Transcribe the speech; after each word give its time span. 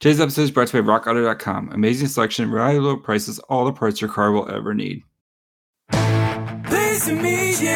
Today's 0.00 0.20
episode 0.20 0.42
is 0.42 0.52
brought 0.52 0.68
to 0.68 0.76
you 0.76 0.82
by 0.84 0.96
RockAuto.com. 0.96 1.72
Amazing 1.72 2.06
selection, 2.06 2.48
reliable 2.52 2.98
prices, 2.98 3.40
all 3.48 3.64
the 3.64 3.72
parts 3.72 4.00
your 4.00 4.08
car 4.08 4.30
will 4.30 4.48
ever 4.48 4.72
need. 4.72 5.02
Pleased 5.90 7.06
to 7.06 7.14
meet 7.16 7.60
you. 7.60 7.66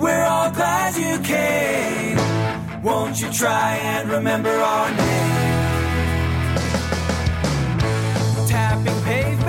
We're 0.00 0.24
all 0.24 0.50
glad 0.52 0.96
you 0.96 1.18
came. 1.22 2.16
Won't 2.82 3.20
you 3.20 3.30
try 3.34 3.76
and 3.82 4.08
remember 4.08 4.48
our 4.48 4.88
name? 4.92 4.96
Tapping 8.48 9.02
pavement. 9.02 9.44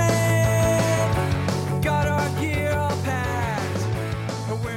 Got 1.86 2.08
our 2.08 2.42
gear 2.42 2.74
all 2.74 2.98
packed. 3.04 3.82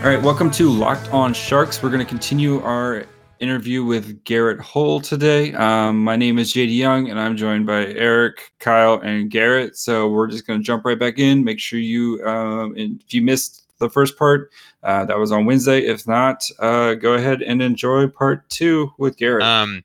All 0.04 0.08
right, 0.08 0.22
welcome 0.22 0.52
to 0.52 0.70
Locked 0.70 1.12
On 1.12 1.34
Sharks. 1.34 1.82
We're 1.82 1.90
going 1.90 1.98
to 1.98 2.08
continue 2.08 2.62
our 2.62 3.04
interview 3.40 3.82
with 3.84 4.22
Garrett 4.24 4.60
Hohl 4.60 5.00
today. 5.00 5.52
Um, 5.54 6.02
my 6.04 6.14
name 6.16 6.38
is 6.38 6.52
JD 6.52 6.76
Young, 6.76 7.08
and 7.10 7.18
I'm 7.18 7.36
joined 7.36 7.66
by 7.66 7.86
Eric, 7.86 8.52
Kyle, 8.60 9.00
and 9.00 9.30
Garrett. 9.30 9.76
So 9.76 10.08
we're 10.08 10.28
just 10.28 10.46
going 10.46 10.60
to 10.60 10.64
jump 10.64 10.84
right 10.84 10.98
back 10.98 11.18
in. 11.18 11.42
Make 11.42 11.58
sure 11.58 11.78
you, 11.78 12.24
um, 12.26 12.74
and 12.76 13.02
if 13.02 13.12
you 13.14 13.22
missed 13.22 13.66
the 13.78 13.88
first 13.90 14.18
part, 14.18 14.52
uh, 14.82 15.04
that 15.06 15.18
was 15.18 15.32
on 15.32 15.46
Wednesday. 15.46 15.80
If 15.80 16.06
not, 16.06 16.44
uh, 16.58 16.94
go 16.94 17.14
ahead 17.14 17.42
and 17.42 17.62
enjoy 17.62 18.08
part 18.08 18.48
two 18.50 18.92
with 18.98 19.16
Garrett. 19.16 19.42
Um, 19.42 19.82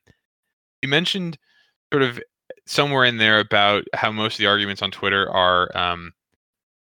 you 0.82 0.88
mentioned 0.88 1.38
sort 1.92 2.02
of 2.02 2.20
somewhere 2.66 3.04
in 3.04 3.16
there 3.16 3.40
about 3.40 3.84
how 3.94 4.12
most 4.12 4.34
of 4.34 4.38
the 4.38 4.46
arguments 4.46 4.82
on 4.82 4.90
Twitter 4.90 5.30
are 5.30 5.74
um, 5.76 6.12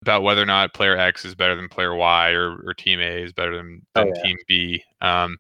about 0.02 0.24
whether 0.24 0.42
or 0.42 0.46
not 0.48 0.74
player 0.74 0.98
X 0.98 1.26
is 1.26 1.36
better 1.36 1.56
than 1.56 1.70
player 1.70 1.94
Y 1.94 2.30
or, 2.32 2.58
or 2.66 2.74
team 2.74 3.00
A 3.00 3.24
is 3.24 3.34
better 3.34 3.56
than, 3.56 3.86
Oh, 3.96 4.06
yeah. 4.06 4.24
team 4.24 4.38
B. 4.48 4.84
Um, 5.02 5.38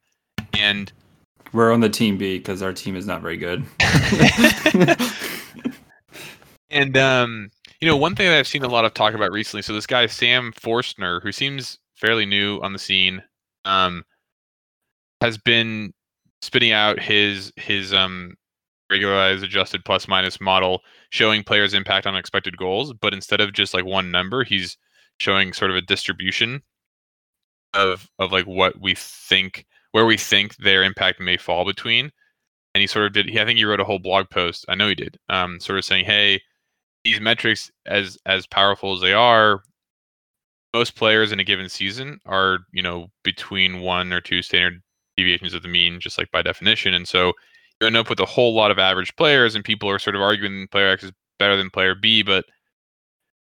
and 0.57 0.91
we're 1.55 1.71
on 1.71 1.79
the 1.79 1.89
team 1.89 2.17
B 2.17 2.37
because 2.37 2.61
our 2.61 2.73
team 2.73 2.95
is 2.95 3.07
not 3.07 3.21
very 3.21 3.37
good. 3.37 3.65
and 6.69 6.97
um, 6.97 7.49
you 7.79 7.87
know, 7.87 7.95
one 7.95 8.15
thing 8.15 8.27
that 8.27 8.37
I've 8.37 8.47
seen 8.47 8.63
a 8.63 8.67
lot 8.67 8.85
of 8.85 8.93
talk 8.93 9.13
about 9.13 9.31
recently. 9.31 9.62
So 9.62 9.73
this 9.73 9.87
guy 9.87 10.05
Sam 10.07 10.51
Forstner, 10.51 11.21
who 11.21 11.31
seems 11.31 11.79
fairly 11.95 12.25
new 12.25 12.59
on 12.59 12.73
the 12.73 12.79
scene, 12.79 13.23
um, 13.63 14.03
has 15.21 15.37
been 15.37 15.93
spitting 16.41 16.71
out 16.71 16.99
his 16.99 17.51
his 17.55 17.93
um 17.93 18.35
regularized 18.91 19.43
adjusted 19.43 19.84
plus 19.84 20.07
minus 20.07 20.40
model 20.40 20.81
showing 21.09 21.43
players 21.43 21.73
impact 21.73 22.05
on 22.05 22.15
expected 22.15 22.55
goals 22.55 22.93
but 22.93 23.15
instead 23.15 23.41
of 23.41 23.51
just 23.51 23.73
like 23.73 23.84
one 23.84 24.12
number 24.12 24.43
he's 24.43 24.77
showing 25.17 25.53
sort 25.53 25.71
of 25.71 25.77
a 25.77 25.81
distribution 25.81 26.62
of 27.73 28.07
of 28.19 28.31
like 28.31 28.45
what 28.45 28.79
we 28.79 28.93
think 28.95 29.65
where 29.96 30.05
we 30.05 30.18
think 30.18 30.57
their 30.57 30.84
impact 30.84 31.21
may 31.21 31.38
fall 31.38 31.63
between 31.63 32.12
and 32.74 32.82
he 32.82 32.85
sort 32.85 33.05
of 33.05 33.13
did 33.13 33.29
i 33.40 33.46
think 33.46 33.57
he 33.57 33.63
wrote 33.63 33.79
a 33.79 33.85
whole 33.85 33.98
blog 33.98 34.29
post 34.29 34.65
i 34.68 34.76
know 34.76 34.90
he 34.90 34.93
did 34.93 35.18
um 35.29 35.57
sort 35.57 35.79
of 35.79 35.85
saying 35.85 36.04
hey 36.04 36.37
these 37.05 37.21
metrics 37.21 37.71
as 37.85 38.18
as 38.26 38.46
powerful 38.46 38.93
as 38.93 38.99
they 38.99 39.13
are 39.13 39.62
most 40.74 40.98
players 40.98 41.32
in 41.32 41.40
a 41.40 41.46
given 41.46 41.70
season 41.70 42.20
are 42.26 42.60
you 42.74 42.84
know 42.84 43.07
between 43.24 43.79
one 43.79 44.12
or 44.12 44.20
two 44.20 44.41
standard 44.41 44.82
deviations 45.15 45.54
of 45.54 45.62
the 45.62 45.70
mean 45.70 45.98
just 46.02 46.18
like 46.18 46.30
by 46.30 46.41
definition 46.41 46.93
and 46.93 47.07
so 47.07 47.32
you 47.80 47.87
end 47.87 47.96
up 47.96 48.09
with 48.09 48.20
a 48.20 48.26
whole 48.26 48.54
lot 48.54 48.71
of 48.71 48.77
average 48.77 49.15
players 49.15 49.55
and 49.55 49.63
people 49.63 49.90
are 49.90 49.98
sort 49.98 50.18
of 50.18 50.21
arguing 50.21 50.68
player 50.71 50.90
x 50.90 51.05
is 51.05 51.12
better 51.40 51.55
than 51.55 51.70
player 51.70 51.96
b 51.96 52.21
but 52.21 52.43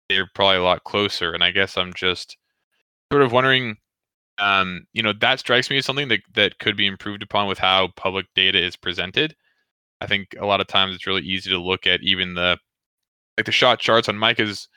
they're 0.09 0.29
probably 0.35 0.57
a 0.57 0.63
lot 0.63 0.83
closer 0.83 1.33
and 1.33 1.43
i 1.43 1.49
guess 1.49 1.75
i'm 1.75 1.91
just 1.95 2.37
sort 3.11 3.23
of 3.23 3.31
wondering 3.31 3.75
um, 4.37 4.85
you 4.93 5.01
know 5.01 5.13
that 5.13 5.39
strikes 5.39 5.69
me 5.69 5.77
as 5.77 5.85
something 5.85 6.07
that, 6.09 6.21
that 6.33 6.59
could 6.59 6.75
be 6.75 6.87
improved 6.87 7.23
upon 7.23 7.47
with 7.47 7.59
how 7.59 7.89
public 7.95 8.27
data 8.35 8.63
is 8.63 8.75
presented. 8.75 9.35
I 10.01 10.07
think 10.07 10.35
a 10.39 10.45
lot 10.45 10.61
of 10.61 10.67
times 10.67 10.95
it's 10.95 11.07
really 11.07 11.23
easy 11.23 11.49
to 11.49 11.59
look 11.59 11.87
at 11.87 12.01
even 12.03 12.35
the 12.35 12.57
like 13.37 13.45
the 13.45 13.51
shot 13.51 13.79
charts 13.79 14.09
on 14.09 14.17
micah's 14.17 14.67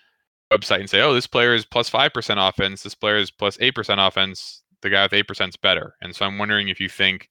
website 0.53 0.81
and 0.81 0.91
say 0.91 1.01
oh 1.01 1.13
this 1.13 1.27
player 1.27 1.55
is 1.55 1.67
plus 1.67 1.91
5% 1.91 2.49
offense 2.49 2.83
this 2.83 2.95
player 2.95 3.17
is 3.17 3.31
plus 3.31 3.57
8% 3.59 4.07
offense 4.07 4.63
the 4.83 4.91
guy 4.91 5.03
with 5.03 5.13
8% 5.13 5.49
is 5.49 5.57
better. 5.57 5.95
And 6.01 6.15
so 6.15 6.25
i'm 6.25 6.39
wondering 6.39 6.69
if 6.69 6.81
you 6.81 6.89
think 6.89 7.29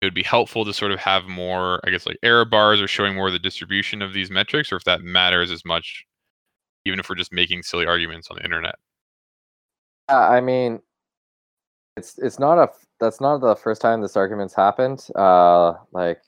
it 0.00 0.06
would 0.06 0.14
be 0.14 0.22
helpful 0.22 0.64
to 0.64 0.72
sort 0.72 0.92
of 0.92 1.00
have 1.00 1.24
more 1.26 1.80
i 1.84 1.90
guess 1.90 2.06
like 2.06 2.18
error 2.22 2.44
bars 2.44 2.80
or 2.80 2.86
showing 2.88 3.14
more 3.14 3.28
of 3.28 3.32
the 3.32 3.38
distribution 3.38 4.02
of 4.02 4.12
these 4.12 4.30
metrics 4.30 4.70
or 4.70 4.76
if 4.76 4.84
that 4.84 5.02
matters 5.02 5.50
as 5.50 5.64
much 5.64 6.06
even 6.88 6.98
if 6.98 7.08
we're 7.08 7.16
just 7.16 7.32
making 7.32 7.62
silly 7.62 7.86
arguments 7.86 8.28
on 8.30 8.36
the 8.36 8.44
internet? 8.44 8.76
I 10.08 10.40
mean, 10.40 10.80
it's 11.98 12.18
it's 12.18 12.38
not 12.38 12.58
a 12.58 12.68
that's 13.00 13.20
not 13.20 13.38
the 13.38 13.54
first 13.56 13.80
time 13.80 14.00
this 14.00 14.16
argument's 14.16 14.54
happened. 14.54 15.06
Uh, 15.14 15.74
like 15.92 16.20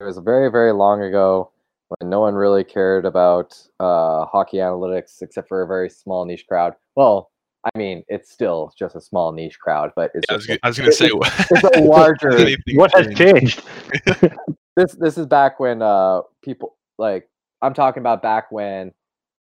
it 0.00 0.04
was 0.04 0.18
very 0.18 0.50
very 0.50 0.72
long 0.72 1.02
ago 1.02 1.50
when 1.88 2.10
no 2.10 2.20
one 2.20 2.34
really 2.34 2.64
cared 2.64 3.04
about 3.06 3.56
uh, 3.80 4.24
hockey 4.26 4.58
analytics 4.58 5.22
except 5.22 5.48
for 5.48 5.62
a 5.62 5.66
very 5.66 5.88
small 5.88 6.24
niche 6.24 6.46
crowd. 6.46 6.74
Well, 6.96 7.30
I 7.64 7.78
mean, 7.78 8.04
it's 8.08 8.30
still 8.30 8.72
just 8.78 8.96
a 8.96 9.00
small 9.00 9.32
niche 9.32 9.58
crowd, 9.58 9.92
but 9.96 10.10
it's 10.14 10.26
I 10.28 10.34
was, 10.34 10.46
just 10.46 10.48
gonna- 10.48 10.60
I 10.62 10.68
was 10.68 10.78
gonna 10.78 10.92
say 10.92 11.10
it's 11.12 11.76
a 11.76 11.80
larger. 11.96 12.48
What 12.74 12.92
has 12.94 13.14
changed? 13.14 13.62
this 14.76 14.92
this 14.94 15.16
is 15.16 15.26
back 15.26 15.60
when 15.60 15.80
uh 15.82 16.22
people 16.42 16.76
like 16.98 17.28
I'm 17.62 17.74
talking 17.74 18.00
about 18.00 18.22
back 18.22 18.50
when 18.50 18.88
you 18.88 18.92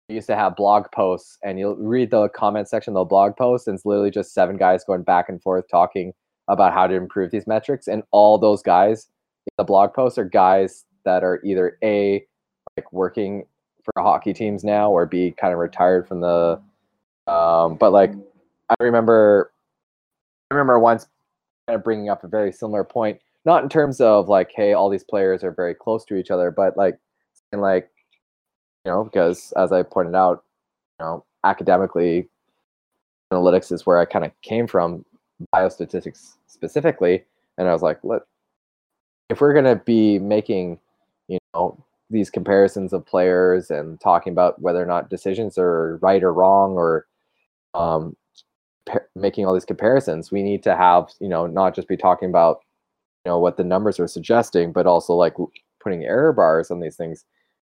used 0.10 0.28
to 0.28 0.36
have 0.36 0.56
blog 0.56 0.86
posts 0.92 1.38
and 1.44 1.60
you'll 1.60 1.76
read 1.76 2.12
the 2.12 2.30
comment 2.30 2.68
section 2.68 2.92
of 2.92 3.02
the 3.02 3.06
blog 3.06 3.36
post, 3.38 3.68
and 3.68 3.76
it's 3.76 3.86
literally 3.86 4.12
just 4.12 4.34
seven 4.34 4.58
guys 4.58 4.84
going 4.84 5.04
back 5.04 5.30
and 5.30 5.42
forth 5.42 5.66
talking 5.70 6.14
about 6.48 6.74
how 6.74 6.88
to 6.88 6.96
improve 6.96 7.32
these 7.32 7.48
metrics 7.48 7.88
and 7.88 8.04
all 8.12 8.38
those 8.38 8.62
guys 8.64 9.08
in 9.46 9.52
the 9.58 9.64
blog 9.64 9.94
posts 9.94 10.18
are 10.18 10.26
guys 10.26 10.86
that 11.06 11.24
are 11.24 11.40
either 11.46 11.78
a 11.84 12.26
like 12.76 12.92
working 12.92 13.46
for 13.84 14.02
hockey 14.02 14.34
teams 14.34 14.64
now 14.64 14.90
or 14.92 15.06
b 15.06 15.34
kind 15.40 15.54
of 15.54 15.60
retired 15.60 16.08
from 16.08 16.22
the 16.22 16.60
um 17.28 17.76
but 17.76 17.92
like 17.92 18.14
I 18.70 18.84
remember 18.84 19.52
I 20.50 20.56
remember 20.56 20.80
once 20.80 21.08
kind 21.68 21.76
of 21.78 21.84
bringing 21.84 22.10
up 22.10 22.24
a 22.24 22.28
very 22.28 22.52
similar 22.52 22.84
point 22.84 23.20
not 23.46 23.62
in 23.62 23.70
terms 23.70 24.02
of 24.02 24.28
like 24.28 24.52
hey 24.56 24.74
all 24.74 24.90
these 24.90 25.04
players 25.04 25.44
are 25.44 25.52
very 25.52 25.76
close 25.76 26.04
to 26.06 26.16
each 26.16 26.32
other 26.32 26.50
but 26.50 26.76
like 26.76 26.98
and 27.52 27.62
like 27.62 27.92
you 28.86 28.92
know 28.92 29.04
because 29.04 29.54
as 29.58 29.72
i 29.72 29.84
pointed 29.84 30.16
out 30.16 30.44
you 31.00 31.06
know 31.06 31.24
academically 31.44 32.28
analytics 33.32 33.72
is 33.72 33.86
where 33.86 34.00
i 34.00 34.06
kind 34.06 34.26
of 34.26 34.32
came 34.42 34.68
from 34.68 35.04
biostatistics 35.54 36.36
specifically 36.48 37.24
and 37.58 37.68
i 37.68 37.74
was 37.74 37.82
like 37.82 38.00
let 38.04 38.22
if 39.30 39.42
we're 39.42 39.54
going 39.54 39.66
to 39.66 39.76
be 39.86 40.20
making 40.20 40.80
you 41.28 41.38
know 41.54 41.78
these 42.10 42.30
comparisons 42.30 42.92
of 42.92 43.06
players 43.06 43.70
and 43.70 44.00
talking 44.02 44.34
about 44.34 44.60
whether 44.62 44.82
or 44.82 44.86
not 44.86 45.10
decisions 45.10 45.58
are 45.58 45.98
right 45.98 46.24
or 46.24 46.34
wrong 46.34 46.74
or 46.74 47.06
um 47.76 48.16
making 49.16 49.46
all 49.46 49.54
these 49.54 49.66
comparisons 49.66 50.32
we 50.32 50.42
need 50.42 50.64
to 50.64 50.76
have 50.76 51.10
you 51.20 51.30
know 51.30 51.46
not 51.46 51.76
just 51.76 51.88
be 51.88 51.98
talking 51.98 52.30
about 52.30 52.62
you 53.24 53.30
know 53.30 53.38
what 53.38 53.58
the 53.58 53.64
numbers 53.64 54.00
are 54.00 54.08
suggesting 54.08 54.72
but 54.72 54.88
also 54.88 55.14
like 55.14 55.36
putting 55.80 56.04
error 56.04 56.34
bars 56.34 56.72
on 56.72 56.80
these 56.80 56.96
things 56.96 57.26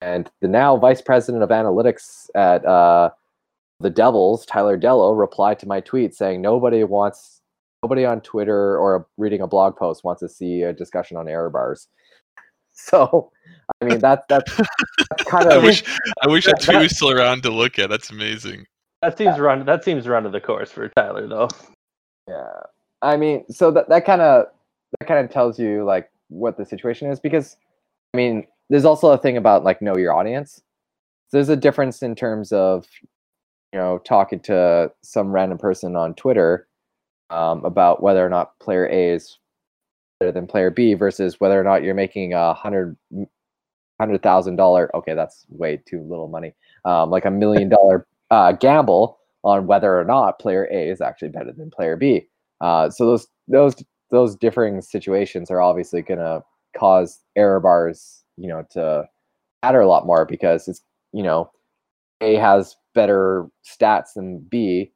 and 0.01 0.29
the 0.41 0.47
now 0.47 0.77
vice 0.77 1.01
president 1.01 1.43
of 1.43 1.49
analytics 1.49 2.29
at 2.35 2.65
uh, 2.65 3.09
the 3.79 3.89
devils 3.89 4.45
tyler 4.45 4.77
dellow 4.77 5.17
replied 5.17 5.59
to 5.59 5.67
my 5.67 5.79
tweet 5.79 6.13
saying 6.13 6.41
nobody 6.41 6.83
wants 6.83 7.41
nobody 7.83 8.05
on 8.05 8.21
twitter 8.21 8.77
or 8.77 9.07
reading 9.17 9.41
a 9.41 9.47
blog 9.47 9.75
post 9.75 10.03
wants 10.03 10.19
to 10.19 10.29
see 10.29 10.61
a 10.63 10.73
discussion 10.73 11.17
on 11.17 11.27
error 11.27 11.49
bars 11.49 11.87
so 12.71 13.31
i 13.81 13.85
mean 13.85 13.99
that's 13.99 14.25
that's, 14.29 14.55
that's 14.55 15.23
kind 15.25 15.47
I 15.51 15.55
of 15.55 15.63
wish 15.63 15.83
I 16.23 16.27
wish 16.27 16.45
that 16.45 16.59
that- 16.59 16.65
tweet 16.65 16.81
was 16.81 16.95
still 16.95 17.11
around 17.11 17.43
to 17.43 17.49
look 17.51 17.79
at. 17.79 17.89
That's 17.89 18.09
amazing. 18.11 18.65
That 19.01 19.17
seems 19.17 19.39
run. 19.39 19.65
That 19.65 19.83
seems 19.83 20.07
run 20.07 20.25
of 20.27 20.31
the 20.31 20.39
course 20.39 20.71
for 20.71 20.87
Tyler, 20.89 21.27
though. 21.27 21.49
Yeah. 22.27 22.61
I 23.01 23.17
mean, 23.17 23.45
so 23.49 23.71
that 23.71 23.89
that 23.89 24.05
kind 24.05 24.21
of 24.21 24.45
that 24.99 25.07
kind 25.07 25.25
of 25.25 25.31
tells 25.31 25.57
you 25.57 25.83
like 25.83 26.11
what 26.29 26.57
the 26.57 26.65
situation 26.65 27.09
is 27.09 27.19
because 27.19 27.57
I 28.13 28.17
mean, 28.17 28.45
there's 28.71 28.85
also 28.85 29.11
a 29.11 29.17
thing 29.17 29.35
about 29.35 29.65
like 29.65 29.81
know 29.81 29.97
your 29.97 30.13
audience. 30.13 30.61
There's 31.31 31.49
a 31.49 31.57
difference 31.57 32.01
in 32.01 32.15
terms 32.15 32.51
of 32.53 32.87
you 33.73 33.79
know 33.79 33.99
talking 33.99 34.39
to 34.41 34.91
some 35.03 35.31
random 35.31 35.57
person 35.57 35.95
on 35.95 36.15
Twitter 36.15 36.67
um, 37.29 37.63
about 37.65 38.01
whether 38.01 38.25
or 38.25 38.29
not 38.29 38.57
player 38.59 38.87
A 38.87 39.09
is 39.09 39.37
better 40.19 40.31
than 40.31 40.47
player 40.47 40.71
B 40.71 40.93
versus 40.93 41.39
whether 41.39 41.59
or 41.59 41.63
not 41.65 41.83
you're 41.83 41.93
making 41.93 42.33
a 42.33 42.53
hundred 42.53 42.95
hundred 43.99 44.23
thousand 44.23 44.55
dollar. 44.55 44.89
Okay, 44.95 45.13
that's 45.15 45.45
way 45.49 45.77
too 45.85 46.01
little 46.09 46.29
money. 46.29 46.53
Um, 46.85 47.09
like 47.09 47.25
a 47.25 47.31
million 47.43 47.67
dollar 47.67 48.07
uh, 48.31 48.53
gamble 48.53 49.19
on 49.43 49.67
whether 49.67 49.99
or 49.99 50.05
not 50.05 50.39
player 50.39 50.69
A 50.71 50.89
is 50.89 51.01
actually 51.01 51.29
better 51.29 51.51
than 51.51 51.71
player 51.71 51.97
B. 51.97 52.27
Uh, 52.61 52.89
so 52.89 53.05
those 53.05 53.27
those 53.49 53.75
those 54.11 54.35
differing 54.37 54.81
situations 54.81 55.51
are 55.51 55.61
obviously 55.61 56.01
going 56.01 56.19
to 56.19 56.41
cause 56.77 57.19
error 57.35 57.59
bars, 57.59 58.20
you 58.41 58.47
know, 58.47 58.65
to 58.71 59.05
matter 59.63 59.81
a 59.81 59.87
lot 59.87 60.05
more 60.05 60.25
because 60.25 60.67
it's 60.67 60.81
you 61.13 61.23
know 61.23 61.51
A 62.21 62.35
has 62.35 62.75
better 62.95 63.47
stats 63.65 64.13
than 64.15 64.39
B, 64.39 64.91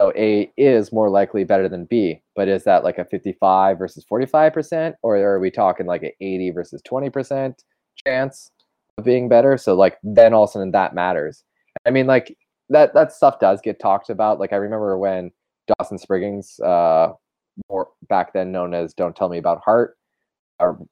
so 0.00 0.12
A 0.16 0.52
is 0.56 0.92
more 0.92 1.10
likely 1.10 1.44
better 1.44 1.68
than 1.68 1.84
B. 1.84 2.22
But 2.36 2.48
is 2.48 2.64
that 2.64 2.84
like 2.84 2.98
a 2.98 3.04
55 3.04 3.78
versus 3.78 4.04
45 4.08 4.52
percent, 4.52 4.96
or 5.02 5.16
are 5.16 5.40
we 5.40 5.50
talking 5.50 5.86
like 5.86 6.02
an 6.02 6.12
80 6.20 6.50
versus 6.50 6.82
20 6.84 7.10
percent? 7.10 7.64
chance 8.06 8.50
of 8.96 9.04
being 9.04 9.28
better. 9.28 9.56
So 9.56 9.74
like 9.74 9.98
then 10.02 10.32
all 10.32 10.44
of 10.44 10.50
a 10.50 10.52
sudden 10.52 10.70
that 10.72 10.94
matters. 10.94 11.44
I 11.86 11.90
mean 11.90 12.06
like 12.06 12.36
that 12.70 12.94
that 12.94 13.12
stuff 13.12 13.40
does 13.40 13.60
get 13.60 13.80
talked 13.80 14.10
about. 14.10 14.40
Like 14.40 14.52
I 14.52 14.56
remember 14.56 14.98
when 14.98 15.30
Dawson 15.66 15.98
Sprigings, 15.98 16.58
uh, 16.60 17.12
more 17.68 17.88
back 18.08 18.32
then 18.32 18.52
known 18.52 18.74
as 18.74 18.94
"Don't 18.94 19.16
Tell 19.16 19.28
Me 19.28 19.38
About 19.38 19.60
Heart," 19.64 19.97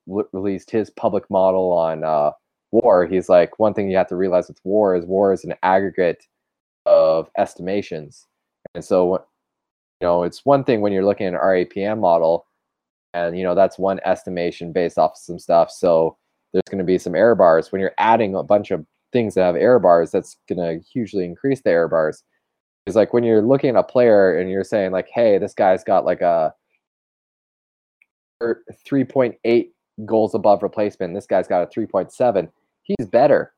released 0.07 0.71
his 0.71 0.91
public 0.91 1.29
model 1.31 1.73
on 1.73 2.05
uh, 2.05 2.31
war. 2.73 3.07
He's 3.07 3.29
like, 3.29 3.59
one 3.59 3.75
thing 3.75 3.91
you 3.91 3.97
have 3.97 4.09
to 4.09 4.17
realize 4.17 4.49
with 4.49 4.61
war 4.65 4.95
is 4.95 5.05
war 5.05 5.33
is 5.33 5.45
an 5.45 5.55
aggregate 5.63 6.25
of 6.85 7.31
estimations, 7.37 8.27
and 8.75 8.85
so 8.85 9.25
you 10.01 10.07
know 10.07 10.23
it's 10.23 10.45
one 10.45 10.65
thing 10.65 10.81
when 10.81 10.93
you're 10.93 11.05
looking 11.05 11.27
at 11.27 11.35
an 11.35 11.41
RAPM 11.41 11.99
model, 11.99 12.47
and 13.15 13.37
you 13.37 13.45
know 13.45 13.55
that's 13.55 13.79
one 13.79 14.01
estimation 14.05 14.73
based 14.73 14.99
off 14.99 15.13
of 15.13 15.19
some 15.19 15.39
stuff. 15.39 15.71
So 15.71 16.17
there's 16.53 16.63
going 16.71 16.79
to 16.79 16.85
be 16.85 16.99
some 16.99 17.15
error 17.15 17.35
bars 17.35 17.73
when 17.73 17.81
you're 17.81 17.95
adding 17.99 18.35
a 18.35 18.43
bunch 18.43 18.71
of 18.71 18.87
things 19.13 19.35
that 19.35 19.45
have 19.45 19.57
error 19.57 19.81
bars. 19.81 20.11
That's 20.11 20.37
going 20.49 20.59
to 20.59 20.85
hugely 20.87 21.25
increase 21.25 21.61
the 21.63 21.71
error 21.71 21.89
bars. 21.89 22.23
It's 22.87 22.97
like 22.97 23.13
when 23.13 23.25
you're 23.25 23.43
looking 23.43 23.71
at 23.71 23.77
a 23.77 23.83
player 23.83 24.39
and 24.39 24.49
you're 24.49 24.65
saying 24.65 24.93
like, 24.93 25.09
"Hey, 25.13 25.39
this 25.39 25.55
guy's 25.55 25.83
got 25.83 26.05
like 26.05 26.21
a 26.21 26.55
3.8 28.43 29.69
goals 30.05 30.35
above 30.35 30.63
replacement. 30.63 31.15
This 31.15 31.27
guy's 31.27 31.49
got 31.49 31.63
a 31.63 31.67
3.7. 31.67 32.49
He's 32.83 33.07
better." 33.07 33.53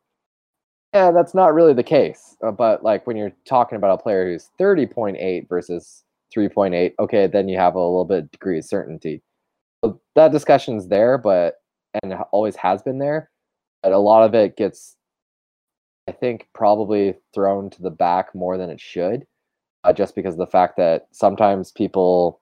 Yeah, 0.94 1.10
that's 1.10 1.34
not 1.34 1.54
really 1.54 1.74
the 1.74 1.82
case. 1.82 2.36
Uh, 2.42 2.50
but 2.50 2.82
like 2.82 3.06
when 3.06 3.16
you're 3.16 3.32
talking 3.46 3.76
about 3.76 3.98
a 3.98 4.02
player 4.02 4.30
who's 4.30 4.50
30.8 4.58 5.48
versus 5.48 6.04
3.8, 6.34 6.94
okay, 6.98 7.26
then 7.26 7.48
you 7.48 7.58
have 7.58 7.74
a 7.74 7.78
little 7.78 8.04
bit 8.04 8.30
degree 8.32 8.58
of 8.58 8.64
certainty. 8.64 9.22
So 9.84 10.00
that 10.16 10.32
discussion's 10.32 10.88
there, 10.88 11.18
but 11.18 11.56
and 12.02 12.14
always 12.32 12.56
has 12.56 12.82
been 12.82 12.98
there. 12.98 13.30
But 13.82 13.92
a 13.92 13.98
lot 13.98 14.24
of 14.24 14.34
it 14.34 14.56
gets 14.56 14.96
I 16.08 16.12
think 16.12 16.48
probably 16.54 17.14
thrown 17.34 17.68
to 17.70 17.82
the 17.82 17.90
back 17.90 18.34
more 18.34 18.56
than 18.56 18.70
it 18.70 18.80
should, 18.80 19.26
uh, 19.84 19.92
just 19.92 20.14
because 20.14 20.34
of 20.34 20.38
the 20.38 20.46
fact 20.46 20.78
that 20.78 21.06
sometimes 21.12 21.70
people 21.70 22.40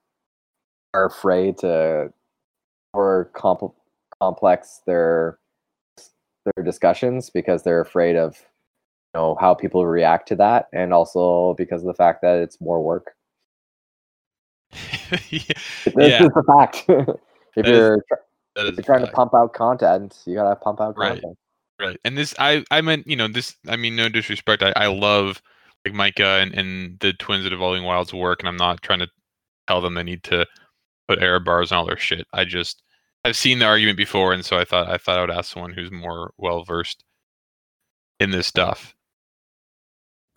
are 0.93 1.05
afraid 1.05 1.57
to 1.59 2.13
or 2.93 3.29
compl- 3.33 3.73
complex 4.21 4.81
their 4.85 5.39
their 6.55 6.63
discussions 6.63 7.29
because 7.29 7.63
they're 7.63 7.81
afraid 7.81 8.15
of 8.15 8.37
you 9.13 9.19
know 9.19 9.35
how 9.39 9.53
people 9.53 9.85
react 9.85 10.27
to 10.29 10.35
that, 10.35 10.67
and 10.73 10.93
also 10.93 11.53
because 11.55 11.81
of 11.81 11.87
the 11.87 11.93
fact 11.93 12.21
that 12.21 12.37
it's 12.37 12.59
more 12.61 12.81
work. 12.81 13.11
yeah, 15.29 15.39
This 15.85 15.93
Yeah. 15.95 16.23
is 16.25 16.33
the 16.33 16.43
fact. 16.47 16.85
if 16.89 17.65
That 17.65 17.67
is- 17.67 17.75
you're, 17.75 18.05
that 18.55 18.67
if 18.67 18.75
you're 18.75 18.81
a 18.81 18.83
trying 18.83 19.05
to 19.05 19.11
pump 19.11 19.33
out 19.35 19.53
content, 19.53 20.17
you 20.25 20.35
gotta 20.35 20.55
pump 20.55 20.81
out 20.81 20.97
Right. 20.97 21.13
content. 21.13 21.37
Right. 21.79 21.99
And 22.03 22.17
this 22.17 22.33
I 22.39 22.65
I 22.71 22.81
meant, 22.81 23.05
you 23.07 23.15
know, 23.15 23.27
this 23.27 23.55
I 23.67 23.75
mean 23.75 23.95
no 23.95 24.09
disrespect. 24.09 24.63
I, 24.63 24.73
I 24.75 24.87
love 24.87 25.41
like 25.85 25.93
Micah 25.93 26.39
and, 26.41 26.53
and 26.55 26.99
the 26.99 27.13
twins 27.13 27.45
at 27.45 27.53
Evolving 27.53 27.83
Wild's 27.83 28.13
work 28.13 28.39
and 28.39 28.49
I'm 28.49 28.57
not 28.57 28.81
trying 28.81 28.99
to 28.99 29.07
tell 29.67 29.79
them 29.81 29.93
they 29.93 30.03
need 30.03 30.23
to 30.23 30.45
put 31.07 31.21
error 31.21 31.39
bars 31.39 31.71
on 31.71 31.79
all 31.79 31.85
their 31.85 31.97
shit. 31.97 32.25
I 32.33 32.45
just 32.45 32.83
I've 33.25 33.35
seen 33.35 33.59
the 33.59 33.65
argument 33.65 33.97
before 33.97 34.33
and 34.33 34.45
so 34.45 34.57
I 34.57 34.65
thought 34.65 34.89
I 34.89 34.97
thought 34.97 35.17
I 35.17 35.21
would 35.21 35.31
ask 35.31 35.53
someone 35.53 35.73
who's 35.73 35.91
more 35.91 36.31
well 36.37 36.63
versed 36.63 37.03
in 38.19 38.31
this 38.31 38.47
stuff. 38.47 38.95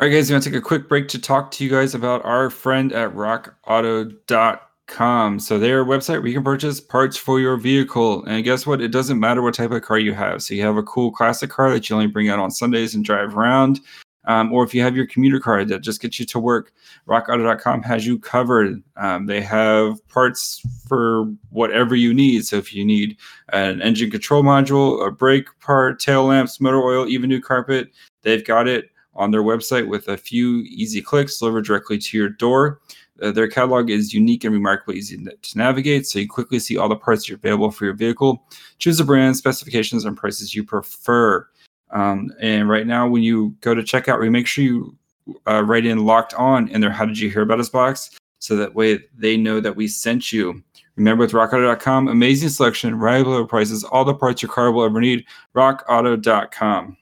All 0.00 0.08
right, 0.08 0.14
guys, 0.14 0.30
going 0.30 0.40
to 0.40 0.50
take 0.50 0.58
a 0.58 0.62
quick 0.62 0.88
break 0.88 1.08
to 1.08 1.18
talk 1.18 1.50
to 1.50 1.62
you 1.62 1.68
guys 1.68 1.94
about 1.94 2.24
our 2.24 2.48
friend 2.48 2.90
at 2.90 3.14
rockauto.com. 3.14 5.40
So, 5.40 5.58
their 5.58 5.84
website 5.84 6.20
where 6.20 6.28
you 6.28 6.32
can 6.32 6.42
purchase 6.42 6.80
parts 6.80 7.18
for 7.18 7.38
your 7.38 7.58
vehicle. 7.58 8.24
And 8.24 8.42
guess 8.42 8.66
what? 8.66 8.80
It 8.80 8.92
doesn't 8.92 9.20
matter 9.20 9.42
what 9.42 9.52
type 9.52 9.72
of 9.72 9.82
car 9.82 9.98
you 9.98 10.14
have. 10.14 10.42
So, 10.42 10.54
you 10.54 10.62
have 10.62 10.78
a 10.78 10.82
cool 10.84 11.12
classic 11.12 11.50
car 11.50 11.70
that 11.70 11.90
you 11.90 11.96
only 11.96 12.06
bring 12.06 12.30
out 12.30 12.38
on 12.38 12.50
Sundays 12.50 12.94
and 12.94 13.04
drive 13.04 13.36
around. 13.36 13.80
Um, 14.30 14.52
or 14.52 14.62
if 14.62 14.72
you 14.72 14.80
have 14.82 14.94
your 14.94 15.08
commuter 15.08 15.40
card 15.40 15.66
that 15.70 15.80
just 15.80 16.00
gets 16.00 16.20
you 16.20 16.26
to 16.26 16.38
work, 16.38 16.72
rockauto.com 17.08 17.82
has 17.82 18.06
you 18.06 18.16
covered. 18.16 18.80
Um, 18.96 19.26
they 19.26 19.40
have 19.40 20.06
parts 20.06 20.62
for 20.86 21.24
whatever 21.48 21.96
you 21.96 22.14
need. 22.14 22.46
So, 22.46 22.56
if 22.56 22.72
you 22.72 22.84
need 22.84 23.16
an 23.52 23.82
engine 23.82 24.08
control 24.08 24.44
module, 24.44 25.04
a 25.04 25.10
brake 25.10 25.48
part, 25.58 25.98
tail 25.98 26.26
lamps, 26.26 26.60
motor 26.60 26.80
oil, 26.80 27.08
even 27.08 27.28
new 27.28 27.40
carpet, 27.40 27.90
they've 28.22 28.44
got 28.44 28.68
it 28.68 28.90
on 29.16 29.32
their 29.32 29.42
website 29.42 29.88
with 29.88 30.06
a 30.06 30.16
few 30.16 30.58
easy 30.68 31.02
clicks 31.02 31.40
delivered 31.40 31.64
directly 31.64 31.98
to 31.98 32.16
your 32.16 32.28
door. 32.28 32.80
Uh, 33.20 33.32
their 33.32 33.48
catalog 33.48 33.90
is 33.90 34.14
unique 34.14 34.44
and 34.44 34.54
remarkably 34.54 34.96
easy 34.96 35.16
to 35.16 35.58
navigate, 35.58 36.06
so 36.06 36.20
you 36.20 36.28
quickly 36.28 36.60
see 36.60 36.76
all 36.76 36.88
the 36.88 36.94
parts 36.94 37.26
that 37.26 37.32
are 37.32 37.36
available 37.36 37.72
for 37.72 37.84
your 37.84 37.94
vehicle. 37.94 38.44
Choose 38.78 38.98
the 38.98 39.04
brand, 39.04 39.36
specifications, 39.36 40.04
and 40.04 40.16
prices 40.16 40.54
you 40.54 40.62
prefer. 40.62 41.48
Um, 41.92 42.30
and 42.40 42.68
right 42.68 42.86
now, 42.86 43.08
when 43.08 43.22
you 43.22 43.54
go 43.60 43.74
to 43.74 43.82
checkout, 43.82 44.20
we 44.20 44.30
make 44.30 44.46
sure 44.46 44.64
you 44.64 44.96
uh, 45.46 45.62
write 45.64 45.86
in 45.86 46.06
"locked 46.06 46.34
on" 46.34 46.68
in 46.68 46.80
their 46.80 46.90
"How 46.90 47.04
did 47.04 47.18
you 47.18 47.30
hear 47.30 47.42
about 47.42 47.60
us?" 47.60 47.68
box, 47.68 48.10
so 48.38 48.56
that 48.56 48.74
way 48.74 49.00
they 49.16 49.36
know 49.36 49.60
that 49.60 49.76
we 49.76 49.88
sent 49.88 50.32
you. 50.32 50.62
Remember, 50.96 51.24
with 51.24 51.32
RockAuto.com, 51.32 52.08
amazing 52.08 52.50
selection, 52.50 52.98
reliable 52.98 53.32
low 53.32 53.46
prices, 53.46 53.84
all 53.84 54.04
the 54.04 54.14
parts 54.14 54.42
your 54.42 54.50
car 54.50 54.70
will 54.70 54.84
ever 54.84 55.00
need. 55.00 55.24
RockAuto.com. 55.56 56.96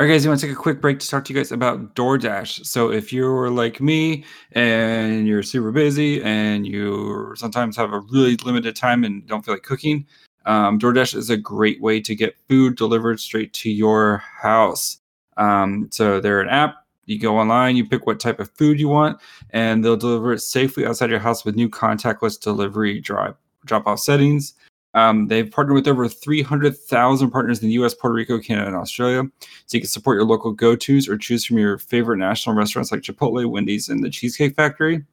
All 0.00 0.06
right, 0.06 0.14
guys, 0.14 0.24
we 0.24 0.30
want 0.30 0.40
to 0.40 0.46
take 0.46 0.56
a 0.56 0.58
quick 0.58 0.80
break 0.80 0.98
to 0.98 1.08
talk 1.08 1.24
to 1.24 1.32
you 1.32 1.38
guys 1.38 1.52
about 1.52 1.94
DoorDash. 1.94 2.66
So, 2.66 2.90
if 2.90 3.12
you're 3.12 3.50
like 3.50 3.80
me 3.80 4.24
and 4.52 5.28
you're 5.28 5.42
super 5.42 5.70
busy 5.70 6.22
and 6.22 6.66
you 6.66 7.32
sometimes 7.36 7.76
have 7.76 7.92
a 7.92 8.00
really 8.00 8.36
limited 8.38 8.74
time 8.74 9.04
and 9.04 9.26
don't 9.26 9.44
feel 9.44 9.54
like 9.54 9.62
cooking, 9.62 10.06
um, 10.46 10.78
DoorDash 10.78 11.14
is 11.14 11.30
a 11.30 11.36
great 11.36 11.80
way 11.80 12.00
to 12.00 12.14
get 12.14 12.36
food 12.48 12.76
delivered 12.76 13.20
straight 13.20 13.52
to 13.54 13.70
your 13.70 14.18
house. 14.18 14.98
Um, 15.36 15.88
so, 15.90 16.20
they're 16.20 16.40
an 16.40 16.48
app. 16.48 16.76
You 17.06 17.18
go 17.18 17.36
online, 17.36 17.76
you 17.76 17.86
pick 17.86 18.06
what 18.06 18.20
type 18.20 18.38
of 18.38 18.50
food 18.52 18.78
you 18.78 18.88
want, 18.88 19.18
and 19.50 19.84
they'll 19.84 19.96
deliver 19.96 20.32
it 20.32 20.40
safely 20.40 20.86
outside 20.86 21.10
your 21.10 21.18
house 21.18 21.44
with 21.44 21.56
new 21.56 21.68
contactless 21.68 22.40
delivery 22.40 23.00
drop 23.00 23.38
drop 23.64 23.86
off 23.86 23.98
settings. 23.98 24.54
Um, 24.94 25.26
they've 25.28 25.50
partnered 25.50 25.74
with 25.74 25.88
over 25.88 26.06
300,000 26.06 27.30
partners 27.30 27.62
in 27.62 27.68
the 27.68 27.74
US, 27.74 27.94
Puerto 27.94 28.14
Rico, 28.14 28.38
Canada, 28.38 28.68
and 28.68 28.76
Australia. 28.76 29.22
So 29.66 29.76
you 29.76 29.80
can 29.80 29.88
support 29.88 30.16
your 30.16 30.26
local 30.26 30.52
go 30.52 30.76
tos 30.76 31.08
or 31.08 31.16
choose 31.16 31.44
from 31.44 31.58
your 31.58 31.78
favorite 31.78 32.18
national 32.18 32.56
restaurants 32.56 32.92
like 32.92 33.00
Chipotle, 33.00 33.48
Wendy's, 33.50 33.88
and 33.88 34.04
the 34.04 34.10
Cheesecake 34.10 34.54
Factory. 34.54 35.04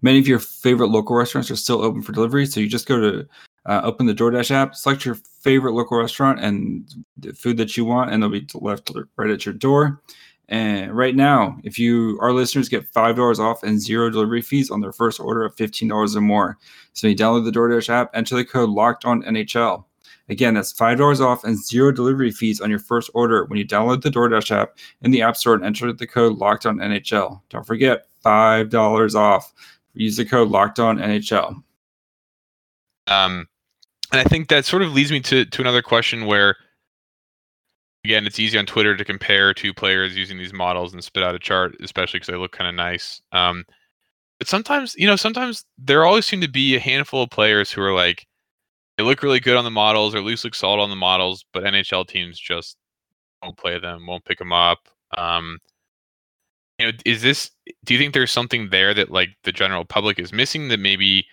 Many 0.00 0.18
of 0.18 0.26
your 0.26 0.38
favorite 0.38 0.88
local 0.88 1.14
restaurants 1.14 1.50
are 1.50 1.56
still 1.56 1.82
open 1.82 2.00
for 2.02 2.12
delivery. 2.12 2.46
So 2.46 2.60
you 2.60 2.68
just 2.68 2.88
go 2.88 2.98
to 2.98 3.28
uh, 3.66 3.80
open 3.84 4.06
the 4.06 4.14
DoorDash 4.14 4.50
app, 4.50 4.74
select 4.74 5.04
your 5.04 5.16
favorite 5.40 5.72
local 5.72 5.98
restaurant 5.98 6.40
and 6.40 6.88
the 7.16 7.32
food 7.32 7.56
that 7.58 7.76
you 7.76 7.84
want, 7.84 8.10
and 8.10 8.22
they'll 8.22 8.30
be 8.30 8.46
left 8.54 8.90
right 9.16 9.30
at 9.30 9.44
your 9.44 9.54
door. 9.54 10.02
And 10.48 10.96
right 10.96 11.14
now, 11.14 11.58
if 11.62 11.78
you 11.78 12.18
our 12.22 12.32
listeners 12.32 12.70
get 12.70 12.88
five 12.88 13.16
dollars 13.16 13.38
off 13.38 13.62
and 13.62 13.80
zero 13.80 14.08
delivery 14.08 14.40
fees 14.40 14.70
on 14.70 14.80
their 14.80 14.92
first 14.92 15.20
order 15.20 15.44
of 15.44 15.54
fifteen 15.54 15.88
dollars 15.88 16.16
or 16.16 16.22
more. 16.22 16.56
So 16.94 17.06
you 17.06 17.14
download 17.14 17.44
the 17.44 17.50
DoorDash 17.50 17.90
app, 17.90 18.10
enter 18.14 18.34
the 18.34 18.44
code 18.44 18.70
locked 18.70 19.04
on 19.04 19.22
NHL. 19.22 19.84
Again, 20.30 20.54
that's 20.54 20.72
five 20.72 20.96
dollars 20.96 21.20
off 21.20 21.44
and 21.44 21.58
zero 21.58 21.92
delivery 21.92 22.30
fees 22.30 22.62
on 22.62 22.70
your 22.70 22.78
first 22.78 23.10
order 23.12 23.44
when 23.44 23.58
you 23.58 23.66
download 23.66 24.02
the 24.02 24.10
DoorDash 24.10 24.50
app 24.50 24.78
in 25.02 25.10
the 25.10 25.20
App 25.20 25.36
Store 25.36 25.54
and 25.54 25.64
enter 25.64 25.92
the 25.92 26.06
code 26.06 26.38
locked 26.38 26.64
on 26.64 26.78
NHL. 26.78 27.42
Don't 27.50 27.66
forget 27.66 28.06
five 28.22 28.70
dollars 28.70 29.14
off. 29.14 29.52
Use 29.92 30.16
the 30.16 30.24
code 30.24 30.48
locked 30.48 30.78
on 30.78 30.98
NHL. 30.98 31.62
Um, 33.08 33.46
and 34.12 34.20
I 34.20 34.24
think 34.24 34.48
that 34.48 34.64
sort 34.64 34.82
of 34.82 34.92
leads 34.92 35.10
me 35.10 35.20
to 35.20 35.44
to 35.44 35.60
another 35.60 35.82
question 35.82 36.26
where, 36.26 36.56
again, 38.04 38.26
it's 38.26 38.38
easy 38.38 38.58
on 38.58 38.66
Twitter 38.66 38.96
to 38.96 39.04
compare 39.04 39.52
two 39.54 39.74
players 39.74 40.16
using 40.16 40.38
these 40.38 40.52
models 40.52 40.92
and 40.92 41.02
spit 41.04 41.22
out 41.22 41.34
a 41.34 41.38
chart, 41.38 41.76
especially 41.82 42.18
because 42.18 42.32
they 42.32 42.38
look 42.38 42.52
kind 42.52 42.68
of 42.68 42.74
nice. 42.74 43.20
Um, 43.32 43.64
but 44.38 44.48
sometimes, 44.48 44.94
you 44.96 45.06
know, 45.06 45.16
sometimes 45.16 45.64
there 45.78 46.04
always 46.04 46.26
seem 46.26 46.40
to 46.40 46.48
be 46.48 46.76
a 46.76 46.80
handful 46.80 47.22
of 47.22 47.30
players 47.30 47.70
who 47.72 47.82
are 47.82 47.92
like, 47.92 48.26
they 48.96 49.04
look 49.04 49.22
really 49.22 49.40
good 49.40 49.56
on 49.56 49.64
the 49.64 49.70
models, 49.70 50.14
or 50.14 50.18
at 50.18 50.24
least 50.24 50.44
look 50.44 50.54
solid 50.54 50.80
on 50.82 50.90
the 50.90 50.96
models, 50.96 51.44
but 51.52 51.64
NHL 51.64 52.06
teams 52.06 52.38
just 52.38 52.76
won't 53.42 53.56
play 53.56 53.78
them, 53.78 54.06
won't 54.06 54.24
pick 54.24 54.38
them 54.38 54.52
up. 54.52 54.78
Um, 55.16 55.58
you 56.78 56.86
know, 56.86 56.92
is 57.04 57.22
this? 57.22 57.50
Do 57.84 57.94
you 57.94 58.00
think 58.00 58.14
there's 58.14 58.32
something 58.32 58.70
there 58.70 58.94
that 58.94 59.10
like 59.10 59.30
the 59.44 59.52
general 59.52 59.84
public 59.84 60.18
is 60.18 60.32
missing 60.32 60.68
that 60.68 60.80
maybe 60.80 61.26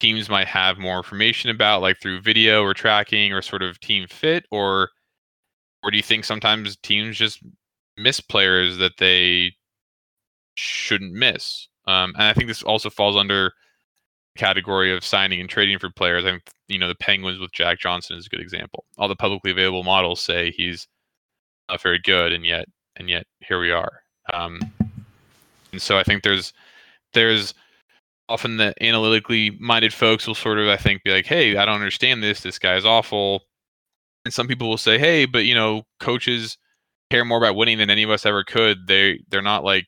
teams 0.00 0.28
might 0.28 0.46
have 0.46 0.78
more 0.78 0.96
information 0.96 1.50
about, 1.50 1.82
like 1.82 2.00
through 2.00 2.20
video 2.20 2.62
or 2.62 2.74
tracking 2.74 3.32
or 3.32 3.42
sort 3.42 3.62
of 3.62 3.80
team 3.80 4.06
fit, 4.08 4.44
or 4.50 4.90
or 5.82 5.90
do 5.90 5.96
you 5.96 6.02
think 6.02 6.24
sometimes 6.24 6.76
teams 6.76 7.16
just 7.16 7.40
miss 7.96 8.20
players 8.20 8.78
that 8.78 8.98
they 8.98 9.52
shouldn't 10.54 11.12
miss? 11.12 11.68
Um, 11.86 12.12
and 12.14 12.24
I 12.24 12.34
think 12.34 12.48
this 12.48 12.62
also 12.62 12.90
falls 12.90 13.16
under 13.16 13.52
category 14.36 14.94
of 14.94 15.04
signing 15.04 15.40
and 15.40 15.48
trading 15.48 15.78
for 15.78 15.90
players. 15.90 16.24
I 16.24 16.30
think 16.30 16.42
you 16.68 16.78
know 16.78 16.88
the 16.88 16.94
Penguins 16.96 17.40
with 17.40 17.52
Jack 17.52 17.78
Johnson 17.78 18.16
is 18.16 18.26
a 18.26 18.28
good 18.28 18.40
example. 18.40 18.84
All 18.96 19.08
the 19.08 19.16
publicly 19.16 19.50
available 19.50 19.82
models 19.84 20.20
say 20.20 20.50
he's 20.50 20.86
not 21.68 21.82
very 21.82 21.98
good, 21.98 22.32
and 22.32 22.46
yet 22.46 22.66
and 22.96 23.08
yet 23.08 23.26
here 23.40 23.60
we 23.60 23.70
are. 23.70 24.02
Um, 24.32 24.60
and 25.72 25.80
so 25.80 25.98
I 25.98 26.02
think 26.02 26.22
there's 26.22 26.52
there's 27.14 27.54
often 28.28 28.56
the 28.58 28.74
analytically 28.82 29.50
minded 29.60 29.92
folks 29.94 30.26
will 30.26 30.34
sort 30.34 30.58
of 30.58 30.68
I 30.68 30.76
think 30.76 31.02
be 31.04 31.10
like, 31.12 31.26
hey, 31.26 31.56
I 31.56 31.64
don't 31.64 31.76
understand 31.76 32.22
this. 32.22 32.40
This 32.42 32.58
guy's 32.58 32.84
awful. 32.84 33.42
and 34.24 34.34
some 34.34 34.48
people 34.48 34.68
will 34.68 34.78
say, 34.78 34.98
"Hey, 34.98 35.26
but 35.26 35.44
you 35.46 35.54
know, 35.54 35.82
coaches 36.00 36.58
care 37.10 37.24
more 37.24 37.38
about 37.38 37.56
winning 37.56 37.78
than 37.78 37.90
any 37.90 38.02
of 38.04 38.10
us 38.10 38.26
ever 38.26 38.44
could. 38.44 38.86
They 38.88 39.20
they're 39.28 39.42
not 39.42 39.64
like 39.64 39.86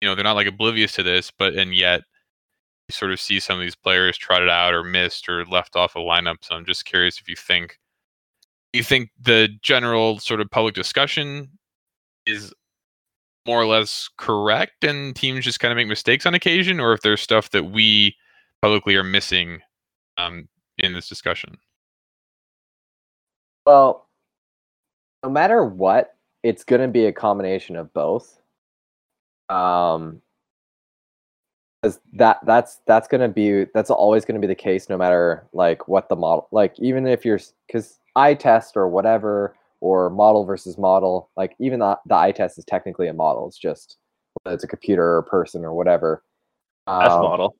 you 0.00 0.08
know 0.08 0.14
they're 0.14 0.24
not 0.24 0.36
like 0.36 0.46
oblivious 0.48 0.92
to 0.94 1.02
this, 1.02 1.30
but 1.30 1.54
and 1.54 1.74
yet 1.74 2.02
you 2.88 2.92
sort 2.94 3.12
of 3.12 3.20
see 3.20 3.40
some 3.40 3.58
of 3.58 3.62
these 3.62 3.76
players 3.76 4.18
trotted 4.18 4.48
out 4.48 4.74
or 4.74 4.84
missed 4.84 5.28
or 5.28 5.44
left 5.46 5.76
off 5.76 5.96
a 5.96 6.00
lineup. 6.00 6.38
So 6.42 6.54
I'm 6.56 6.66
just 6.66 6.84
curious 6.84 7.20
if 7.20 7.28
you 7.28 7.36
think 7.36 7.78
you 8.72 8.82
think 8.84 9.10
the 9.20 9.48
general 9.62 10.18
sort 10.18 10.40
of 10.40 10.50
public 10.50 10.74
discussion 10.74 11.50
is 12.26 12.52
more 13.46 13.60
or 13.60 13.66
less 13.66 14.08
correct 14.18 14.84
and 14.84 15.16
teams 15.16 15.44
just 15.44 15.60
kind 15.60 15.72
of 15.72 15.76
make 15.76 15.88
mistakes 15.88 16.26
on 16.26 16.34
occasion 16.34 16.80
or 16.80 16.92
if 16.92 17.02
there's 17.02 17.20
stuff 17.20 17.50
that 17.50 17.64
we 17.64 18.16
publicly 18.60 18.94
are 18.94 19.04
missing 19.04 19.60
um, 20.18 20.48
in 20.78 20.92
this 20.92 21.08
discussion 21.08 21.58
Well, 23.66 24.08
no 25.22 25.30
matter 25.30 25.64
what, 25.64 26.16
it's 26.42 26.64
going 26.64 26.82
to 26.82 26.88
be 26.88 27.06
a 27.06 27.12
combination 27.12 27.76
of 27.76 27.92
both. 27.92 28.40
Um, 29.48 30.20
that 32.12 32.38
that's 32.44 32.80
that's 32.86 33.08
going 33.08 33.20
to 33.20 33.28
be 33.28 33.66
that's 33.74 33.90
always 33.90 34.24
going 34.24 34.40
to 34.40 34.40
be 34.40 34.46
the 34.46 34.54
case, 34.54 34.88
no 34.88 34.96
matter 34.96 35.46
like 35.52 35.88
what 35.88 36.08
the 36.08 36.16
model. 36.16 36.48
Like 36.52 36.78
even 36.78 37.06
if 37.06 37.24
you're 37.24 37.40
because 37.66 37.98
eye 38.14 38.34
test 38.34 38.76
or 38.76 38.88
whatever 38.88 39.56
or 39.82 40.08
model 40.10 40.44
versus 40.44 40.78
model, 40.78 41.28
like 41.36 41.56
even 41.58 41.80
the 41.80 41.98
the 42.06 42.14
eye 42.14 42.30
test 42.30 42.56
is 42.56 42.64
technically 42.64 43.08
a 43.08 43.12
model. 43.12 43.48
It's 43.48 43.58
just 43.58 43.98
whether 44.42 44.54
it's 44.54 44.64
a 44.64 44.68
computer 44.68 45.02
or 45.02 45.18
a 45.18 45.24
person 45.24 45.64
or 45.64 45.74
whatever. 45.74 46.22
Um, 46.86 47.02
model. 47.04 47.56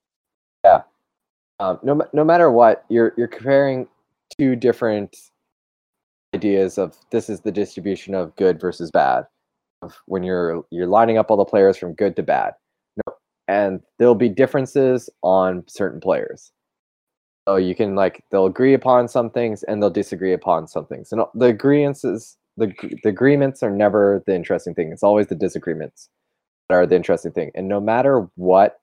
um, 1.59 1.81
no, 1.83 2.01
no 2.13 2.25
matter 2.25 2.51
what, 2.51 2.85
you're 2.89 3.13
you're 3.19 3.29
comparing 3.29 3.89
two 4.39 4.55
different 4.55 5.17
ideas 6.35 6.79
of 6.79 6.97
this 7.11 7.29
is 7.29 7.41
the 7.41 7.53
distribution 7.53 8.15
of 8.15 8.35
good 8.37 8.61
versus 8.61 8.91
bad. 8.93 9.27
Of 9.83 10.01
when 10.07 10.23
you're 10.23 10.65
you're 10.71 10.87
lining 10.87 11.19
up 11.19 11.29
all 11.29 11.37
the 11.37 11.45
players 11.45 11.77
from 11.77 11.93
good 11.93 12.15
to 12.15 12.23
bad, 12.23 12.55
no, 13.05 13.15
and 13.49 13.81
there'll 13.99 14.15
be 14.15 14.29
differences 14.29 15.11
on 15.23 15.65
certain 15.67 16.01
players. 16.01 16.53
So 17.49 17.57
you 17.57 17.75
can 17.75 17.95
like 17.95 18.25
they'll 18.31 18.47
agree 18.47 18.75
upon 18.75 19.09
some 19.09 19.31
things 19.31 19.63
and 19.65 19.83
they'll 19.83 19.91
disagree 19.91 20.33
upon 20.33 20.69
some 20.69 20.87
things. 20.87 21.13
And 21.13 21.23
the 21.35 21.47
agreements 21.47 22.03
the 22.03 22.73
the 23.03 23.09
agreements 23.09 23.63
are 23.63 23.71
never 23.71 24.23
the 24.27 24.35
interesting 24.35 24.75
thing. 24.75 24.93
It's 24.93 25.03
always 25.03 25.27
the 25.27 25.35
disagreements 25.35 26.09
that 26.69 26.77
are 26.77 26.87
the 26.87 26.97
interesting 26.97 27.33
thing. 27.33 27.51
And 27.55 27.69
no 27.69 27.81
matter 27.81 28.29
what 28.37 28.79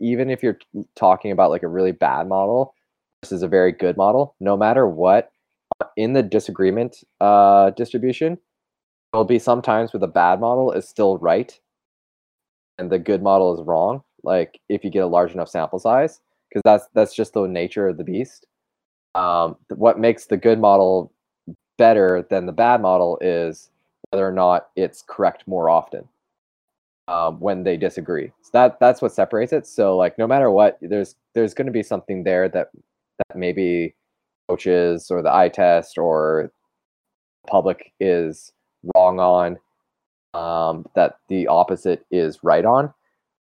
even 0.00 0.30
if 0.30 0.42
you're 0.42 0.58
talking 0.96 1.30
about 1.30 1.50
like 1.50 1.62
a 1.62 1.68
really 1.68 1.92
bad 1.92 2.28
model 2.28 2.74
versus 3.22 3.42
a 3.42 3.48
very 3.48 3.72
good 3.72 3.96
model, 3.96 4.34
no 4.40 4.56
matter 4.56 4.86
what, 4.86 5.30
in 5.96 6.12
the 6.12 6.22
disagreement 6.22 7.04
uh, 7.20 7.70
distribution, 7.70 8.38
there'll 9.12 9.24
be 9.24 9.38
sometimes 9.38 9.92
where 9.92 10.00
the 10.00 10.06
bad 10.06 10.40
model 10.40 10.72
is 10.72 10.88
still 10.88 11.18
right 11.18 11.58
and 12.78 12.90
the 12.90 12.98
good 12.98 13.22
model 13.22 13.54
is 13.54 13.64
wrong. 13.66 14.02
Like 14.22 14.60
if 14.68 14.84
you 14.84 14.90
get 14.90 15.04
a 15.04 15.06
large 15.06 15.32
enough 15.32 15.48
sample 15.48 15.78
size, 15.78 16.20
because 16.48 16.62
that's 16.64 16.86
that's 16.94 17.14
just 17.14 17.34
the 17.34 17.46
nature 17.46 17.88
of 17.88 17.96
the 17.96 18.04
beast. 18.04 18.46
Um, 19.14 19.56
what 19.74 19.98
makes 19.98 20.26
the 20.26 20.36
good 20.36 20.58
model 20.58 21.12
better 21.78 22.26
than 22.30 22.46
the 22.46 22.52
bad 22.52 22.80
model 22.80 23.18
is 23.20 23.70
whether 24.10 24.26
or 24.26 24.32
not 24.32 24.68
it's 24.76 25.02
correct 25.06 25.44
more 25.46 25.68
often 25.70 26.06
um, 27.08 27.40
when 27.40 27.62
they 27.64 27.76
disagree. 27.76 28.32
So 28.42 28.50
that 28.52 28.80
that's 28.80 29.02
what 29.02 29.12
separates 29.12 29.52
it. 29.52 29.66
So 29.66 29.96
like 29.96 30.18
no 30.18 30.26
matter 30.26 30.50
what, 30.50 30.78
there's 30.80 31.16
there's 31.34 31.54
going 31.54 31.66
to 31.66 31.72
be 31.72 31.82
something 31.82 32.24
there 32.24 32.48
that 32.48 32.70
that 33.18 33.36
maybe 33.36 33.94
coaches 34.48 35.10
or 35.10 35.22
the 35.22 35.34
eye 35.34 35.48
test 35.48 35.98
or 35.98 36.52
public 37.46 37.92
is 38.00 38.52
wrong 38.94 39.18
on, 39.20 39.58
um, 40.34 40.86
that 40.94 41.18
the 41.28 41.46
opposite 41.46 42.04
is 42.10 42.42
right 42.42 42.64
on. 42.64 42.92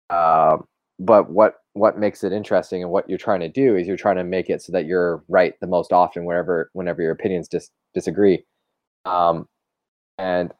Um, 0.09 0.67
but 0.99 1.29
what 1.29 1.62
what 1.73 1.97
makes 1.97 2.23
it 2.23 2.31
interesting 2.31 2.83
and 2.83 2.91
what 2.91 3.09
you're 3.09 3.17
trying 3.17 3.39
to 3.39 3.49
do 3.49 3.75
is 3.75 3.87
you're 3.87 3.97
trying 3.97 4.15
to 4.15 4.23
make 4.23 4.49
it 4.49 4.61
so 4.61 4.71
that 4.71 4.85
you're 4.85 5.23
right 5.27 5.59
the 5.59 5.67
most 5.67 5.91
often 5.91 6.25
whenever 6.25 6.69
whenever 6.73 7.01
your 7.01 7.11
opinions 7.11 7.47
dis- 7.47 7.71
disagree. 7.93 8.43
Um, 9.05 9.47
and 10.17 10.53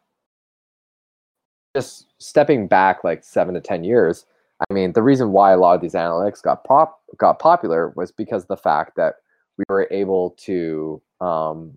just 1.75 2.08
stepping 2.20 2.67
back 2.67 3.03
like 3.03 3.24
seven 3.24 3.53
to 3.53 3.62
ten 3.62 3.84
years, 3.84 4.25
I 4.70 4.74
mean, 4.74 4.93
the 4.93 5.03
reason 5.03 5.32
why 5.32 5.51
a 5.51 5.58
lot 5.58 5.75
of 5.75 5.82
these 5.82 5.93
analytics 5.93 6.41
got 6.41 6.63
pop 6.63 7.00
got 7.17 7.39
popular 7.39 7.93
was 7.96 8.12
because 8.12 8.46
the 8.46 8.58
fact 8.58 8.96
that 8.96 9.15
we 9.58 9.63
were 9.70 9.88
able 9.91 10.32
to, 10.32 11.01
um, 11.22 11.74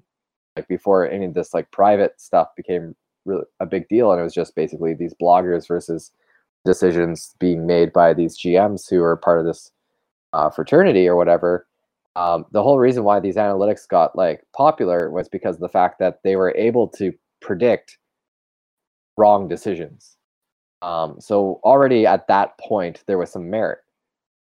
like 0.57 0.67
before 0.69 1.09
any 1.09 1.27
of 1.27 1.35
this 1.35 1.53
like 1.53 1.71
private 1.71 2.19
stuff 2.21 2.49
became 2.57 2.97
really 3.27 3.45
a 3.61 3.67
big 3.67 3.89
deal, 3.89 4.13
and 4.13 4.21
it 4.21 4.25
was 4.25 4.35
just 4.35 4.55
basically 4.55 4.95
these 4.95 5.15
bloggers 5.21 5.69
versus 5.69 6.13
decisions 6.67 7.35
being 7.39 7.67
made 7.67 7.93
by 7.93 8.13
these 8.13 8.39
GMs 8.39 8.91
who 8.91 9.03
are 9.03 9.17
part 9.17 9.41
of 9.41 9.47
this 9.47 9.73
uh, 10.35 10.51
fraternity 10.51 11.09
or 11.09 11.17
whatever. 11.17 11.67
Um, 12.17 12.47
the 12.53 12.63
whole 12.63 12.79
reason 12.79 13.05
why 13.05 13.21
these 13.21 13.37
analytics 13.37 13.89
got 13.89 14.17
like 14.17 14.43
popular 14.55 15.11
was 15.11 15.29
because 15.29 15.57
of 15.57 15.61
the 15.61 15.69
fact 15.69 15.99
that 15.99 16.21
they 16.25 16.37
were 16.37 16.55
able 16.57 16.89
to 16.89 17.13
predict 17.41 17.99
wrong 19.17 19.49
decisions. 19.49 20.17
Um, 20.83 21.17
so 21.21 21.61
already 21.65 22.07
at 22.07 22.29
that 22.29 22.59
point, 22.59 23.03
there 23.07 23.19
was 23.19 23.31
some 23.31 23.51
merit. 23.51 23.79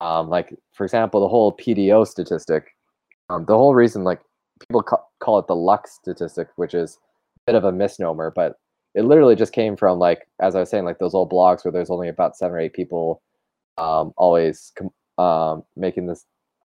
Um, 0.01 0.29
like 0.29 0.55
for 0.73 0.85
example, 0.85 1.21
the 1.21 1.29
whole 1.29 1.57
PDO 1.57 2.07
statistic. 2.07 2.77
Um, 3.31 3.45
the 3.47 3.57
whole 3.57 3.75
reason, 3.75 4.05
like 4.05 4.21
people 4.61 4.83
ca- 4.83 5.05
call 5.21 5.39
it 5.39 5.47
the 5.47 5.57
luck 5.57 5.87
statistic, 5.89 6.49
which 6.57 6.75
is 6.75 6.99
a 7.37 7.41
bit 7.47 7.55
of 7.57 7.65
a 7.65 7.73
misnomer, 7.73 8.33
but 8.35 8.59
it 8.95 9.03
literally 9.03 9.35
just 9.35 9.53
came 9.53 9.77
from 9.77 9.99
like 9.99 10.27
as 10.41 10.55
I 10.55 10.61
was 10.61 10.71
saying, 10.71 10.85
like 10.85 10.99
those 10.99 11.15
old 11.15 11.31
blogs 11.31 11.65
where 11.65 11.73
there's 11.73 11.91
only 11.91 12.09
about 12.09 12.37
seven 12.37 12.57
or 12.57 12.61
eight 12.61 12.73
people 12.73 13.23
um, 13.79 14.13
always 14.17 14.73
com- 14.77 15.25
um, 15.25 15.65
making 15.77 16.07
this 16.07 16.25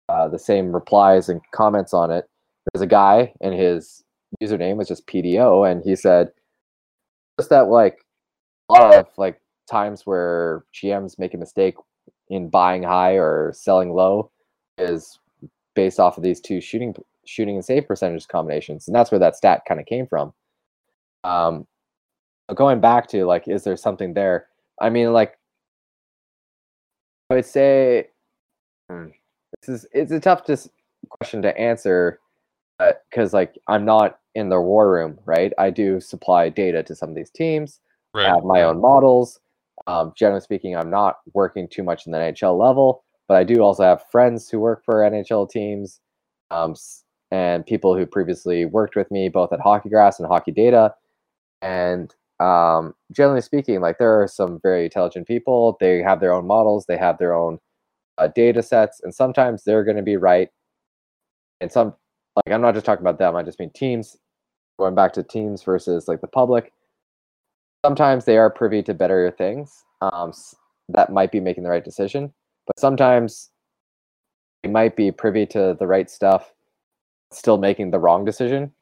uh, 0.08 0.28
the 0.28 0.38
same 0.38 0.72
replies 0.72 1.28
and 1.28 1.40
comments 1.52 1.92
on 1.94 2.10
it. 2.10 2.26
There's 2.72 2.82
a 2.82 2.86
guy, 2.86 3.32
and 3.40 3.54
his 3.54 4.04
username 4.42 4.76
was 4.76 4.88
just 4.88 5.06
PDO, 5.06 5.70
and 5.70 5.82
he 5.82 5.96
said 5.96 6.30
just 7.38 7.50
that 7.50 7.68
like 7.68 7.98
a 8.68 8.74
lot 8.74 8.94
of 8.94 9.06
like 9.16 9.40
times 9.70 10.02
where 10.04 10.64
GMs 10.74 11.18
make 11.18 11.34
a 11.34 11.38
mistake 11.38 11.76
in 12.28 12.50
buying 12.50 12.82
high 12.82 13.12
or 13.12 13.52
selling 13.54 13.92
low 13.92 14.30
is 14.76 15.18
based 15.74 16.00
off 16.00 16.16
of 16.16 16.22
these 16.22 16.40
two 16.40 16.60
shooting 16.60 16.94
shooting 17.26 17.56
and 17.56 17.64
save 17.64 17.86
percentage 17.86 18.28
combinations, 18.28 18.86
and 18.86 18.94
that's 18.94 19.10
where 19.10 19.18
that 19.18 19.36
stat 19.36 19.62
kind 19.66 19.80
of 19.80 19.86
came 19.86 20.06
from. 20.06 20.32
Um, 21.24 21.66
going 22.54 22.80
back 22.80 23.08
to 23.08 23.24
like, 23.24 23.48
is 23.48 23.64
there 23.64 23.76
something 23.76 24.14
there? 24.14 24.46
I 24.80 24.90
mean, 24.90 25.12
like, 25.12 25.38
I 27.30 27.34
would 27.34 27.44
say 27.44 28.08
hmm, 28.88 29.08
this 29.60 29.82
is 29.82 29.86
it's 29.92 30.12
a 30.12 30.20
tough 30.20 30.42
question 31.10 31.42
to 31.42 31.58
answer 31.58 32.20
because 33.10 33.32
like 33.32 33.58
I'm 33.66 33.84
not 33.84 34.18
in 34.34 34.48
the 34.48 34.60
war 34.60 34.90
room, 34.90 35.18
right? 35.24 35.52
I 35.58 35.70
do 35.70 36.00
supply 36.00 36.48
data 36.48 36.82
to 36.84 36.94
some 36.94 37.08
of 37.08 37.14
these 37.14 37.30
teams. 37.30 37.80
I 38.14 38.22
have 38.24 38.44
my 38.44 38.62
own 38.62 38.80
models. 38.80 39.40
Um, 39.86 40.12
generally 40.16 40.40
speaking, 40.40 40.76
I'm 40.76 40.90
not 40.90 41.18
working 41.34 41.68
too 41.68 41.82
much 41.82 42.06
in 42.06 42.12
the 42.12 42.18
NHL 42.18 42.58
level, 42.58 43.04
but 43.26 43.36
I 43.36 43.44
do 43.44 43.60
also 43.60 43.84
have 43.84 44.04
friends 44.10 44.48
who 44.48 44.60
work 44.60 44.84
for 44.84 44.96
NHL 44.96 45.50
teams 45.50 46.00
um, 46.50 46.74
and 47.30 47.64
people 47.64 47.96
who 47.96 48.06
previously 48.06 48.64
worked 48.64 48.96
with 48.96 49.10
me 49.10 49.28
both 49.28 49.52
at 49.52 49.60
Hockey 49.60 49.88
Graphs 49.88 50.18
and 50.18 50.28
Hockey 50.28 50.52
Data. 50.52 50.94
And 51.62 52.14
um, 52.40 52.94
generally 53.12 53.40
speaking, 53.40 53.80
like 53.80 53.98
there 53.98 54.22
are 54.22 54.28
some 54.28 54.60
very 54.62 54.84
intelligent 54.84 55.26
people. 55.26 55.76
They 55.80 56.02
have 56.02 56.20
their 56.20 56.32
own 56.32 56.46
models, 56.46 56.86
they 56.86 56.96
have 56.96 57.18
their 57.18 57.34
own 57.34 57.58
uh, 58.18 58.28
data 58.28 58.62
sets, 58.62 59.00
and 59.02 59.14
sometimes 59.14 59.64
they're 59.64 59.84
going 59.84 59.96
to 59.96 60.02
be 60.02 60.16
right. 60.16 60.48
And 61.60 61.72
some, 61.72 61.94
like 62.36 62.54
I'm 62.54 62.60
not 62.60 62.74
just 62.74 62.86
talking 62.86 63.02
about 63.02 63.18
them. 63.18 63.34
I 63.36 63.42
just 63.42 63.58
mean 63.58 63.70
teams. 63.74 64.16
Going 64.78 64.94
back 64.94 65.12
to 65.14 65.24
teams 65.24 65.64
versus 65.64 66.06
like 66.06 66.20
the 66.20 66.28
public 66.28 66.72
sometimes 67.84 68.24
they 68.24 68.36
are 68.36 68.50
privy 68.50 68.82
to 68.82 68.94
better 68.94 69.30
things 69.30 69.84
um, 70.00 70.32
that 70.88 71.12
might 71.12 71.32
be 71.32 71.40
making 71.40 71.64
the 71.64 71.70
right 71.70 71.84
decision, 71.84 72.32
but 72.66 72.78
sometimes 72.78 73.50
they 74.62 74.70
might 74.70 74.96
be 74.96 75.10
privy 75.10 75.46
to 75.46 75.76
the 75.78 75.86
right 75.86 76.10
stuff, 76.10 76.52
still 77.32 77.58
making 77.58 77.90
the 77.90 77.98
wrong 77.98 78.24
decision 78.24 78.72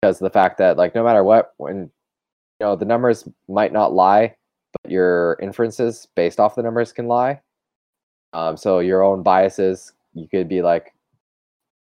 because 0.00 0.18
the 0.18 0.30
fact 0.30 0.58
that 0.58 0.76
like 0.76 0.94
no 0.94 1.04
matter 1.04 1.24
what, 1.24 1.52
when 1.56 1.90
know 2.60 2.76
the 2.76 2.84
numbers 2.84 3.28
might 3.48 3.72
not 3.72 3.92
lie, 3.92 4.34
but 4.82 4.90
your 4.90 5.36
inferences 5.40 6.06
based 6.14 6.40
off 6.40 6.54
the 6.54 6.62
numbers 6.62 6.92
can 6.92 7.06
lie. 7.06 7.40
Um, 8.32 8.56
so 8.56 8.78
your 8.78 9.02
own 9.02 9.22
biases, 9.22 9.92
you 10.14 10.28
could 10.28 10.48
be 10.48 10.62
like, 10.62 10.94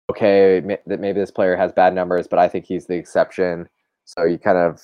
okay, 0.10 0.62
that 0.86 1.00
maybe 1.00 1.20
this 1.20 1.32
player 1.32 1.56
has 1.56 1.72
bad 1.72 1.94
numbers, 1.94 2.28
but 2.28 2.40
I 2.40 2.48
think 2.48 2.66
he's 2.66 2.88
the 2.88 2.96
exception. 2.96 3.68
So 4.06 4.24
you 4.24 4.38
kind 4.38 4.58
of 4.58 4.82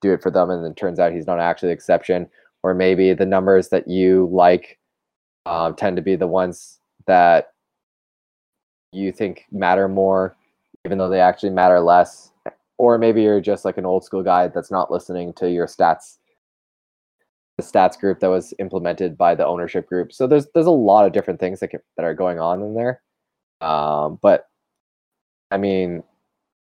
do 0.00 0.12
it 0.12 0.22
for 0.22 0.30
them, 0.30 0.50
and 0.50 0.64
then 0.64 0.74
turns 0.74 0.98
out 0.98 1.12
he's 1.12 1.26
not 1.26 1.40
actually 1.40 1.68
the 1.68 1.74
exception. 1.74 2.28
Or 2.64 2.74
maybe 2.74 3.12
the 3.12 3.26
numbers 3.26 3.68
that 3.70 3.88
you 3.88 4.28
like 4.32 4.78
um, 5.46 5.74
tend 5.74 5.96
to 5.96 6.02
be 6.02 6.16
the 6.16 6.26
ones 6.26 6.78
that 7.06 7.52
you 8.92 9.10
think 9.10 9.46
matter 9.50 9.88
more 9.88 10.36
even 10.84 10.98
though 10.98 11.08
they 11.08 11.20
actually 11.20 11.50
matter 11.50 11.80
less. 11.80 12.31
Or 12.78 12.98
maybe 12.98 13.22
you're 13.22 13.40
just 13.40 13.64
like 13.64 13.78
an 13.78 13.86
old 13.86 14.04
school 14.04 14.22
guy 14.22 14.48
that's 14.48 14.70
not 14.70 14.90
listening 14.90 15.32
to 15.34 15.50
your 15.50 15.66
stats 15.66 16.18
the 17.58 17.62
stats 17.62 17.98
group 17.98 18.20
that 18.20 18.30
was 18.30 18.54
implemented 18.58 19.16
by 19.16 19.34
the 19.34 19.46
ownership 19.46 19.86
group. 19.88 20.12
So 20.12 20.26
there's 20.26 20.46
there's 20.54 20.66
a 20.66 20.70
lot 20.70 21.06
of 21.06 21.12
different 21.12 21.40
things 21.40 21.60
that 21.60 21.68
can, 21.68 21.80
that 21.96 22.04
are 22.04 22.14
going 22.14 22.40
on 22.40 22.62
in 22.62 22.74
there. 22.74 23.02
Um, 23.60 24.18
but 24.22 24.46
I 25.50 25.58
mean, 25.58 26.02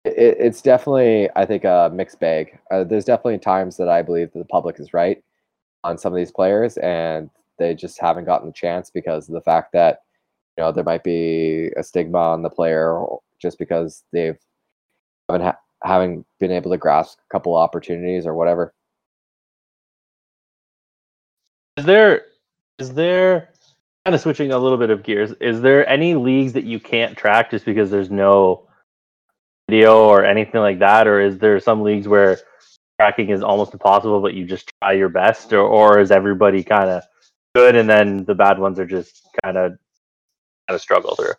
it, 0.06 0.38
it's 0.40 0.62
definitely 0.62 1.30
I 1.36 1.46
think 1.46 1.64
a 1.64 1.90
mixed 1.94 2.20
bag. 2.20 2.60
Uh, 2.72 2.84
there's 2.84 3.06
definitely 3.06 3.40
times 3.40 3.78
that 3.78 3.90
I 3.90 4.02
believe 4.02 4.32
that 4.34 4.40
the 4.40 4.46
public 4.46 4.80
is 4.80 4.94
right 4.94 5.24
on 5.84 5.98
some 5.98 6.14
of 6.14 6.18
these 6.18 6.32
players, 6.32 6.78
and 6.78 7.30
they 7.60 7.74
just 7.76 8.00
haven't 8.00 8.26
gotten 8.26 8.48
the 8.48 8.54
chance 8.54 8.90
because 8.90 9.30
of 9.30 9.34
the 9.34 9.42
fact 9.42 9.74
that 9.74 10.00
you 10.58 10.64
know 10.64 10.72
there 10.72 10.84
might 10.84 11.04
be 11.04 11.72
a 11.78 11.84
stigma 11.84 12.18
on 12.20 12.44
the 12.44 12.50
player 12.50 13.02
just 13.42 13.58
because 13.60 14.04
they've 14.14 14.38
haven't 15.30 15.46
ha- 15.46 15.58
haven't 15.84 16.26
been 16.40 16.52
able 16.52 16.72
to 16.72 16.78
grasp 16.78 17.20
a 17.20 17.32
couple 17.32 17.56
opportunities 17.56 18.26
or 18.26 18.34
whatever. 18.34 18.74
Is 21.78 21.86
there 21.86 22.26
is 22.80 22.94
there 22.94 23.50
kind 24.06 24.16
of 24.16 24.22
switching 24.22 24.52
a 24.52 24.58
little 24.58 24.78
bit 24.78 24.90
of 24.90 25.04
gears? 25.04 25.32
Is 25.40 25.62
there 25.62 25.88
any 25.88 26.16
leagues 26.16 26.54
that 26.54 26.66
you 26.66 26.80
can't 26.80 27.18
track 27.18 27.52
just 27.52 27.66
because 27.66 27.90
there's 27.90 28.12
no 28.12 28.68
video 29.70 30.08
or 30.08 30.26
anything 30.26 30.62
like 30.62 30.80
that, 30.80 31.08
or 31.08 31.22
is 31.22 31.38
there 31.40 31.60
some 31.60 31.84
leagues 31.84 32.08
where 32.08 32.40
tracking 33.00 33.30
is 33.30 33.42
almost 33.42 33.74
impossible, 33.74 34.22
but 34.22 34.34
you 34.34 34.46
just 34.46 34.72
try 34.82 34.94
your 34.94 35.10
best, 35.10 35.54
or 35.54 35.62
or 35.62 36.00
is 36.00 36.12
everybody 36.12 36.64
kind 36.64 36.90
of 36.90 37.04
good 37.56 37.76
and 37.76 37.90
then 37.90 38.26
the 38.26 38.36
bad 38.36 38.60
ones 38.60 38.80
are 38.80 38.86
just 38.86 39.28
kind 39.44 39.58
of 39.58 39.72
kind 40.68 40.76
of 40.76 40.82
struggle 40.82 41.16
through? 41.16 41.34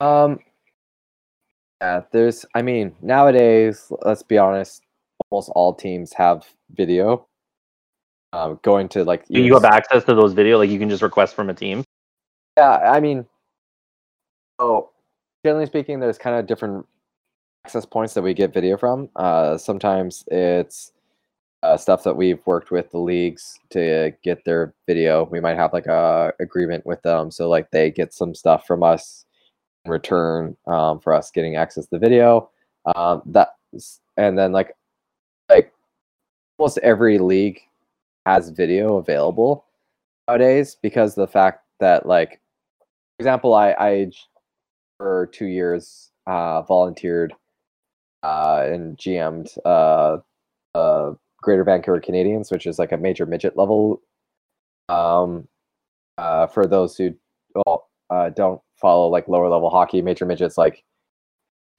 Um, 0.00 0.40
yeah, 1.84 2.00
there's. 2.12 2.46
I 2.54 2.62
mean, 2.62 2.94
nowadays, 3.02 3.92
let's 4.02 4.22
be 4.22 4.38
honest, 4.38 4.82
almost 5.28 5.50
all 5.54 5.74
teams 5.74 6.14
have 6.14 6.46
video. 6.70 7.26
Um, 8.32 8.58
going 8.62 8.88
to 8.90 9.04
like 9.04 9.28
Do 9.28 9.42
you 9.42 9.52
have 9.52 9.64
access 9.64 10.02
to 10.04 10.14
those 10.14 10.32
video? 10.32 10.58
Like 10.58 10.70
you 10.70 10.78
can 10.78 10.88
just 10.88 11.02
request 11.02 11.34
from 11.34 11.50
a 11.50 11.54
team. 11.54 11.84
Yeah, 12.56 12.78
I 12.78 13.00
mean, 13.00 13.26
so 14.58 14.90
generally 15.44 15.66
speaking, 15.66 16.00
there's 16.00 16.16
kind 16.16 16.36
of 16.36 16.46
different 16.46 16.86
access 17.66 17.84
points 17.84 18.14
that 18.14 18.22
we 18.22 18.32
get 18.32 18.54
video 18.54 18.78
from. 18.78 19.10
Uh, 19.14 19.58
sometimes 19.58 20.24
it's 20.28 20.92
uh, 21.62 21.76
stuff 21.76 22.02
that 22.04 22.16
we've 22.16 22.44
worked 22.46 22.70
with 22.70 22.90
the 22.92 22.98
leagues 22.98 23.60
to 23.70 24.12
get 24.22 24.42
their 24.46 24.74
video. 24.86 25.28
We 25.30 25.40
might 25.40 25.56
have 25.56 25.74
like 25.74 25.86
a 25.86 26.32
agreement 26.40 26.86
with 26.86 27.02
them, 27.02 27.30
so 27.30 27.50
like 27.50 27.70
they 27.72 27.90
get 27.90 28.14
some 28.14 28.34
stuff 28.34 28.66
from 28.66 28.82
us 28.82 29.23
return 29.86 30.56
um, 30.66 31.00
for 31.00 31.12
us 31.12 31.30
getting 31.30 31.56
access 31.56 31.84
to 31.84 31.90
the 31.92 31.98
video. 31.98 32.50
Um, 32.96 33.22
that 33.26 33.54
and 34.16 34.38
then 34.38 34.52
like 34.52 34.76
like 35.48 35.72
almost 36.58 36.78
every 36.78 37.18
league 37.18 37.60
has 38.26 38.50
video 38.50 38.96
available 38.96 39.64
nowadays 40.28 40.76
because 40.82 41.14
the 41.14 41.26
fact 41.26 41.64
that 41.80 42.06
like 42.06 42.40
for 43.16 43.20
example 43.20 43.54
i 43.54 43.74
i 43.78 44.10
for 44.98 45.28
two 45.32 45.46
years 45.46 46.10
uh 46.26 46.62
volunteered 46.62 47.34
uh 48.22 48.62
and 48.66 48.96
gm'd 48.96 49.50
uh 49.64 50.18
uh 50.74 51.12
greater 51.42 51.64
vancouver 51.64 52.00
canadians 52.00 52.50
which 52.50 52.66
is 52.66 52.78
like 52.78 52.92
a 52.92 52.96
major 52.96 53.26
midget 53.26 53.56
level 53.56 54.00
um 54.88 55.46
uh 56.16 56.46
for 56.46 56.66
those 56.66 56.96
who 56.96 57.12
well, 57.54 57.88
uh, 58.10 58.30
don't 58.30 58.60
follow 58.84 59.08
like 59.08 59.28
lower 59.28 59.48
level 59.48 59.70
hockey 59.70 60.02
major 60.02 60.26
midgets 60.26 60.58
like 60.58 60.84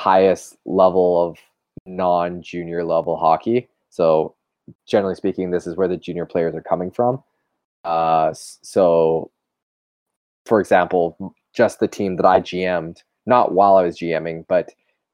highest 0.02 0.58
level 0.66 1.24
of 1.24 1.38
non 1.86 2.42
junior 2.42 2.84
level 2.84 3.16
hockey 3.18 3.70
so 3.89 4.36
generally 4.88 5.15
speaking, 5.15 5.52
this 5.52 5.68
is 5.68 5.76
where 5.76 5.88
the 5.88 5.98
junior 5.98 6.26
players 6.26 6.56
are 6.56 6.62
coming 6.62 6.91
from. 6.91 7.24
Uh, 7.84 8.34
so, 8.34 9.32
for 10.46 10.60
example, 10.60 11.34
just 11.54 11.80
the 11.80 11.88
team 11.88 12.15
that 12.18 12.26
I 12.26 12.41
GM'd, 12.41 13.04
not 13.26 13.54
while 13.54 13.78
I 13.78 13.84
was 13.84 13.98
GMing, 13.98 14.46
but 14.48 14.72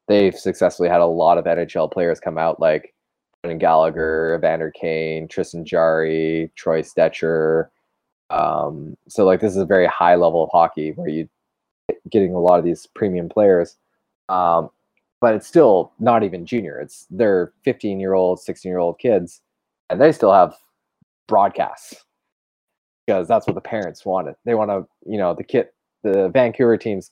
they've 0.08 0.34
successfully 0.34 0.88
had 0.88 1.00
a 1.00 1.06
lot 1.06 1.38
of 1.38 1.44
NHL 1.44 1.92
players 1.92 2.20
come 2.20 2.38
out, 2.38 2.60
like 2.60 2.94
Brendan 3.42 3.58
Gallagher, 3.58 4.34
Evander 4.36 4.70
Kane, 4.70 5.28
Tristan 5.28 5.64
Jarry, 5.64 6.50
Troy 6.56 6.82
Stecher. 6.82 7.68
Um, 8.30 8.96
so, 9.08 9.24
like, 9.24 9.40
this 9.40 9.52
is 9.52 9.58
a 9.58 9.66
very 9.66 9.86
high 9.86 10.14
level 10.14 10.44
of 10.44 10.50
hockey 10.50 10.92
where 10.92 11.08
you 11.08 11.28
getting 12.10 12.34
a 12.34 12.38
lot 12.38 12.58
of 12.58 12.64
these 12.64 12.86
premium 12.86 13.28
players. 13.28 13.76
Um, 14.28 14.70
but 15.20 15.34
it's 15.34 15.46
still 15.46 15.92
not 16.00 16.24
even 16.24 16.44
junior. 16.44 16.78
It's 16.80 17.06
they're 17.10 17.52
15 17.64 18.00
year 18.00 18.14
old, 18.14 18.40
16 18.40 18.68
year 18.68 18.78
old 18.78 18.98
kids, 18.98 19.40
and 19.88 20.00
they 20.00 20.12
still 20.12 20.32
have 20.32 20.54
broadcasts 21.28 22.04
because 23.06 23.28
that's 23.28 23.46
what 23.46 23.54
the 23.54 23.60
parents 23.60 24.04
wanted. 24.04 24.34
They 24.44 24.54
want 24.54 24.70
to, 24.70 24.86
you 25.10 25.18
know, 25.18 25.34
the 25.34 25.44
kid, 25.44 25.68
the 26.02 26.28
Vancouver 26.28 26.76
team's 26.76 27.10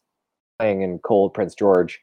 playing 0.59 0.83
in 0.83 0.99
cold 0.99 1.35
Prince 1.35 1.55
George, 1.55 2.01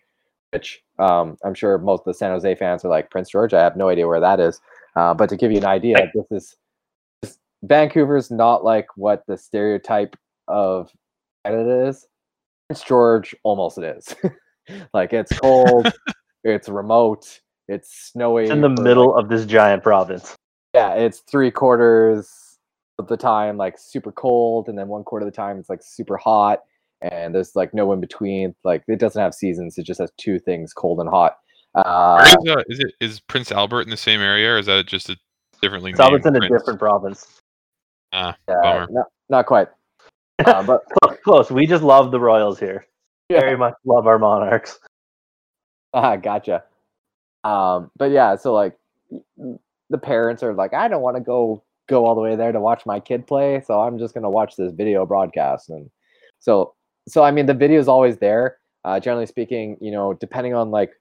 which 0.52 0.82
um, 0.98 1.38
I'm 1.44 1.54
sure 1.54 1.78
most 1.78 2.02
of 2.02 2.06
the 2.06 2.14
San 2.14 2.32
Jose 2.32 2.56
fans 2.56 2.86
are 2.86 2.90
like 2.90 3.12
Prince 3.12 3.30
George. 3.30 3.54
I 3.54 3.62
have 3.62 3.76
no 3.76 3.90
idea 3.90 4.08
where 4.08 4.22
that 4.22 4.40
is, 4.40 4.62
uh, 4.96 5.14
but 5.14 5.30
to 5.30 5.36
give 5.36 5.52
you 5.52 5.58
an 5.58 5.66
idea, 5.66 5.98
this 6.14 6.26
is 6.32 6.56
this, 7.22 7.38
Vancouver's 7.64 8.32
not 8.32 8.64
like 8.64 8.88
what 8.96 9.24
the 9.28 9.38
stereotype 9.38 10.16
of 10.48 10.90
Canada 11.46 11.88
is. 11.88 12.08
Prince 12.68 12.84
George 12.84 13.36
almost 13.44 13.78
it 13.78 13.98
is. 13.98 14.16
like 14.94 15.14
it's 15.14 15.38
cold, 15.40 15.92
it's 16.44 16.68
remote, 16.68 17.40
it's 17.68 18.10
snowy. 18.12 18.44
It's 18.44 18.52
in 18.52 18.62
the 18.62 18.70
middle 18.70 19.14
like- 19.14 19.24
of 19.24 19.30
this 19.30 19.46
giant 19.46 19.84
province. 19.84 20.36
yeah, 20.74 20.94
it's 20.94 21.20
three 21.20 21.52
quarters 21.52 22.30
of 23.00 23.08
the 23.08 23.18
time 23.18 23.58
like 23.58 23.78
super 23.78 24.12
cold, 24.12 24.68
and 24.68 24.78
then 24.78 24.88
one 24.88 25.04
quarter 25.04 25.26
of 25.26 25.32
the 25.32 25.36
time 25.36 25.58
it's 25.60 25.70
like 25.70 25.82
super 25.82 26.18
hot, 26.18 26.64
and 27.02 27.34
there's 27.34 27.56
like 27.56 27.74
no 27.74 27.94
in 27.94 28.02
between. 28.02 28.54
Like 28.64 28.84
it 28.88 29.00
doesn't 29.00 29.22
have 29.22 29.34
seasons; 29.34 29.78
it 29.78 29.84
just 29.84 30.02
has 30.02 30.12
two 30.18 30.38
things, 30.38 30.74
cold 30.74 31.00
and 31.00 31.10
hot. 31.10 31.38
Uh, 31.74 32.36
Where 32.42 32.58
is, 32.58 32.58
uh, 32.58 32.64
is 32.68 32.80
it 32.80 32.94
is 33.00 33.20
Prince 33.22 33.52
Albert 33.52 33.84
in 33.84 33.92
the 33.92 33.98
same 33.98 34.20
area, 34.20 34.52
or 34.52 34.58
is 34.58 34.66
that 34.66 34.88
just 34.88 35.10
a 35.10 35.18
differently 35.62 35.94
So 35.94 36.14
it's 36.16 36.26
in 36.26 36.34
named 36.34 36.46
a 36.46 36.50
different 36.50 36.80
province. 36.80 37.42
Ah, 38.12 38.36
yeah, 38.50 38.56
bummer. 38.62 38.88
not, 38.90 39.06
not 39.30 39.46
quite, 39.46 39.68
uh, 40.46 40.64
but 40.64 40.84
Close, 41.04 41.18
close. 41.24 41.52
We 41.52 41.66
just 41.66 41.84
love 41.84 42.12
the 42.12 42.20
Royals 42.20 42.60
here. 42.60 42.86
Very 43.30 43.58
much 43.58 43.74
love 43.86 44.08
our 44.08 44.20
Monarchs. 44.20 44.80
Ah, 45.94 46.18
gotcha. 46.18 46.64
Um, 47.46 47.90
but 47.98 48.12
yeah, 48.12 48.36
so 48.36 48.54
like 48.54 48.78
the 49.90 49.98
parents 49.98 50.44
are 50.44 50.54
like, 50.54 50.74
I 50.74 50.90
don't 50.90 51.02
want 51.02 51.16
to 51.16 51.24
go 51.24 51.64
go 51.88 52.06
all 52.06 52.14
the 52.14 52.22
way 52.22 52.36
there 52.36 52.52
to 52.52 52.60
watch 52.60 52.86
my 52.86 53.00
kid 53.00 53.26
play, 53.26 53.64
so 53.66 53.80
I'm 53.80 53.98
just 53.98 54.14
gonna 54.14 54.30
watch 54.30 54.58
this 54.58 54.74
video 54.74 55.06
broadcast. 55.06 55.70
And 55.70 55.90
so, 56.40 56.76
so 57.08 57.24
I 57.24 57.32
mean, 57.32 57.46
the 57.46 57.54
video 57.54 57.80
is 57.80 57.88
always 57.88 58.18
there. 58.18 58.58
Uh, 58.84 59.00
generally 59.00 59.26
speaking, 59.26 59.78
you 59.80 59.92
know, 59.92 60.14
depending 60.14 60.54
on 60.54 60.72
like 60.72 60.92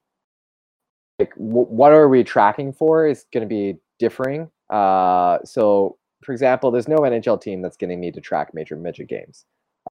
like 1.19 1.35
w- 1.35 1.67
what 1.67 1.93
are 1.93 2.09
we 2.09 2.25
tracking 2.25 2.73
for 2.73 3.07
is 3.07 3.27
going 3.33 3.43
to 3.43 3.49
be 3.49 3.79
differing. 3.99 4.51
Uh, 4.71 5.39
so, 5.45 5.97
for 6.27 6.33
example, 6.33 6.73
there's 6.73 6.89
no 6.89 6.99
NHL 6.99 7.41
team 7.41 7.63
that's 7.63 7.77
going 7.77 7.91
to 7.91 7.97
need 7.97 8.15
to 8.15 8.21
track 8.21 8.53
major 8.53 8.75
midget 8.75 9.07
games. 9.07 9.47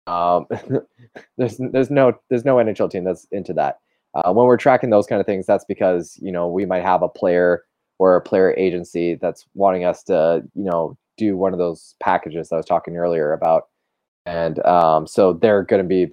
Um, 0.06 0.46
there's 1.38 1.58
there's 1.72 1.90
no 1.90 2.14
there's 2.30 2.44
no 2.44 2.58
NHL 2.58 2.92
team 2.92 3.06
that's 3.06 3.26
into 3.32 3.54
that. 3.54 3.80
Uh, 4.14 4.34
when 4.34 4.46
we're 4.46 4.58
tracking 4.58 4.90
those 4.90 5.08
kind 5.08 5.22
of 5.22 5.26
things, 5.26 5.46
that's 5.46 5.64
because 5.64 6.20
you 6.22 6.34
know 6.34 6.50
we 6.50 6.66
might 6.66 6.84
have 6.84 7.02
a 7.02 7.08
player 7.08 7.64
or 8.00 8.18
a 8.18 8.22
player 8.22 8.54
agency 8.58 9.16
that's 9.16 9.46
wanting 9.54 9.86
us 9.86 10.04
to 10.04 10.44
you 10.56 10.66
know 10.66 10.98
do 11.18 11.38
one 11.38 11.54
of 11.54 11.60
those 11.60 11.96
packages 12.02 12.52
I 12.52 12.58
was 12.58 12.66
talking 12.66 12.98
earlier 12.98 13.32
about, 13.32 13.70
and 14.26 14.64
um, 14.66 15.08
so 15.08 15.32
they're 15.32 15.64
going 15.64 15.82
to 15.82 15.88
be 15.88 16.12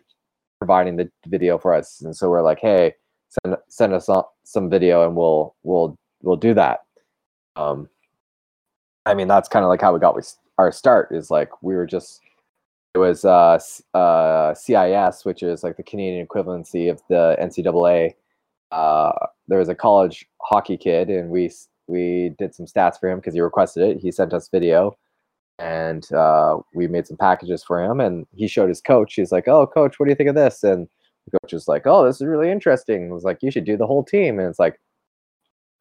providing 0.60 0.94
the 0.94 1.10
video 1.26 1.58
for 1.58 1.74
us, 1.74 2.00
and 2.00 2.16
so 2.16 2.30
we're 2.30 2.42
like, 2.42 2.60
hey, 2.60 2.94
send 3.28 3.56
send 3.68 3.92
us 3.92 4.08
some 4.44 4.70
video, 4.70 5.04
and 5.04 5.16
we'll 5.16 5.56
we'll 5.64 5.96
we'll 6.22 6.36
do 6.36 6.54
that. 6.54 6.82
Um, 7.56 7.88
I 9.06 9.14
mean, 9.14 9.28
that's 9.28 9.48
kind 9.48 9.64
of 9.64 9.68
like 9.68 9.80
how 9.80 9.92
we 9.92 10.00
got 10.00 10.16
our 10.58 10.72
start. 10.72 11.08
Is 11.12 11.30
like 11.30 11.62
we 11.62 11.74
were 11.74 11.86
just 11.86 12.20
it 12.94 12.98
was 12.98 13.24
uh, 13.24 13.58
uh, 13.94 14.54
CIS, 14.54 15.24
which 15.24 15.42
is 15.42 15.62
like 15.64 15.76
the 15.76 15.82
Canadian 15.82 16.26
equivalency 16.26 16.90
of 16.90 17.00
the 17.08 17.36
NCAA. 17.40 18.14
Uh, 18.70 19.12
there 19.48 19.58
was 19.58 19.68
a 19.68 19.74
college 19.74 20.26
hockey 20.42 20.76
kid, 20.76 21.08
and 21.08 21.30
we 21.30 21.50
we 21.88 22.34
did 22.38 22.54
some 22.54 22.66
stats 22.66 23.00
for 23.00 23.08
him 23.10 23.18
because 23.18 23.34
he 23.34 23.40
requested 23.40 23.82
it. 23.82 23.98
He 23.98 24.12
sent 24.12 24.34
us 24.34 24.48
video, 24.48 24.96
and 25.58 26.10
uh, 26.12 26.58
we 26.74 26.86
made 26.86 27.06
some 27.06 27.16
packages 27.16 27.64
for 27.64 27.82
him. 27.82 28.00
And 28.00 28.26
he 28.34 28.46
showed 28.48 28.68
his 28.68 28.80
coach. 28.80 29.14
He's 29.14 29.32
like, 29.32 29.48
"Oh, 29.48 29.66
coach, 29.66 29.98
what 29.98 30.06
do 30.06 30.10
you 30.10 30.16
think 30.16 30.28
of 30.30 30.36
this?" 30.36 30.62
And 30.62 30.88
the 31.26 31.38
coach 31.38 31.52
was 31.52 31.68
like, 31.68 31.86
"Oh, 31.86 32.04
this 32.06 32.20
is 32.20 32.26
really 32.26 32.50
interesting." 32.50 33.06
It 33.08 33.12
was 33.12 33.24
like, 33.24 33.38
"You 33.42 33.50
should 33.50 33.64
do 33.64 33.76
the 33.76 33.86
whole 33.86 34.04
team." 34.04 34.38
And 34.38 34.48
it's 34.48 34.58
like, 34.58 34.78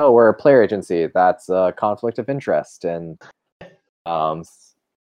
"Oh, 0.02 0.12
we're 0.12 0.30
a 0.30 0.34
player 0.34 0.64
agency. 0.64 1.08
That's 1.14 1.50
a 1.50 1.74
conflict 1.78 2.20
of 2.20 2.30
interest." 2.30 2.86
And 2.86 3.22
um, 4.06 4.44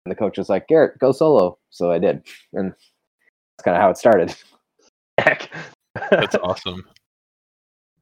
and 0.05 0.11
the 0.11 0.15
coach 0.15 0.39
was 0.39 0.49
like, 0.49 0.69
"Garrett, 0.69 0.99
go 0.99 1.13
solo." 1.13 1.59
So 1.71 1.91
I 1.91 1.99
did, 1.99 2.23
and 2.53 2.73
that's 2.73 3.65
kind 3.65 3.77
of 3.77 3.81
how 3.83 3.91
it 3.91 3.97
started. 3.97 4.35
Heck. 5.19 5.51
That's 6.11 6.35
awesome. 6.43 6.85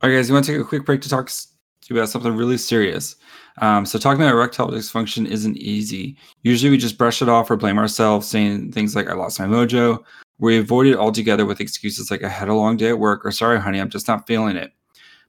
All 0.02 0.10
right, 0.10 0.16
guys, 0.16 0.28
we 0.28 0.34
want 0.34 0.46
to 0.46 0.52
take 0.52 0.60
a 0.60 0.64
quick 0.64 0.84
break 0.84 1.00
to 1.02 1.08
talk 1.08 1.26
s- 1.28 1.48
about 1.90 2.08
something 2.08 2.34
really 2.34 2.58
serious. 2.58 3.14
Um, 3.58 3.86
so, 3.86 3.98
talking 3.98 4.20
about 4.20 4.34
erectile 4.34 4.68
dysfunction 4.68 5.26
isn't 5.26 5.56
easy. 5.58 6.16
Usually, 6.42 6.70
we 6.70 6.78
just 6.78 6.98
brush 6.98 7.22
it 7.22 7.28
off 7.28 7.50
or 7.50 7.56
blame 7.56 7.78
ourselves, 7.78 8.26
saying 8.26 8.72
things 8.72 8.96
like, 8.96 9.08
I 9.08 9.12
lost 9.12 9.38
my 9.38 9.46
mojo. 9.46 10.02
We 10.38 10.58
avoid 10.58 10.86
it 10.86 10.96
altogether 10.96 11.46
with 11.46 11.60
excuses 11.60 12.10
like, 12.10 12.24
I 12.24 12.28
had 12.28 12.48
a 12.48 12.54
long 12.54 12.76
day 12.76 12.88
at 12.88 12.98
work, 12.98 13.24
or 13.24 13.30
sorry, 13.30 13.60
honey, 13.60 13.78
I'm 13.78 13.90
just 13.90 14.08
not 14.08 14.26
feeling 14.26 14.56
it. 14.56 14.72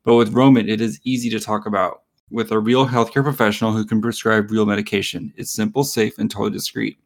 But 0.04 0.16
with 0.16 0.34
Roman, 0.34 0.68
it 0.68 0.82
is 0.82 1.00
easy 1.04 1.30
to 1.30 1.40
talk 1.40 1.66
about 1.66 2.02
with 2.30 2.52
a 2.52 2.60
real 2.60 2.88
healthcare 2.88 3.24
professional 3.24 3.74
who 3.74 3.86
can 3.86 4.02
prescribe 4.02 4.50
real 4.50 4.66
medication. 4.66 5.32
It's 5.38 5.52
simple, 5.52 5.84
safe, 5.84 6.18
and 6.18 6.30
totally 6.30 6.52
discreet. 6.52 6.98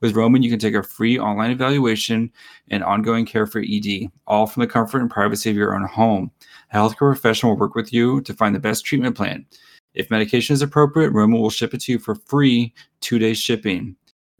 With 0.00 0.14
Roman, 0.14 0.42
you 0.42 0.50
can 0.50 0.58
take 0.58 0.74
a 0.74 0.82
free 0.82 1.18
online 1.18 1.50
evaluation 1.50 2.30
and 2.68 2.84
ongoing 2.84 3.24
care 3.24 3.46
for 3.46 3.64
ED, 3.66 4.10
all 4.26 4.46
from 4.46 4.60
the 4.60 4.66
comfort 4.66 5.00
and 5.00 5.10
privacy 5.10 5.48
of 5.50 5.56
your 5.56 5.74
own 5.74 5.86
home. 5.86 6.30
A 6.72 6.76
healthcare 6.76 6.98
professional 6.98 7.52
will 7.52 7.60
work 7.60 7.74
with 7.74 7.92
you 7.92 8.20
to 8.22 8.34
find 8.34 8.54
the 8.54 8.60
best 8.60 8.84
treatment 8.84 9.16
plan. 9.16 9.46
If 9.94 10.10
medication 10.10 10.52
is 10.54 10.62
appropriate, 10.62 11.10
Roman 11.10 11.40
will 11.40 11.50
ship 11.50 11.72
it 11.72 11.80
to 11.82 11.92
you 11.92 11.98
for 11.98 12.16
free, 12.26 12.74
two 13.00 13.18
day 13.18 13.32
shipping. 13.32 13.96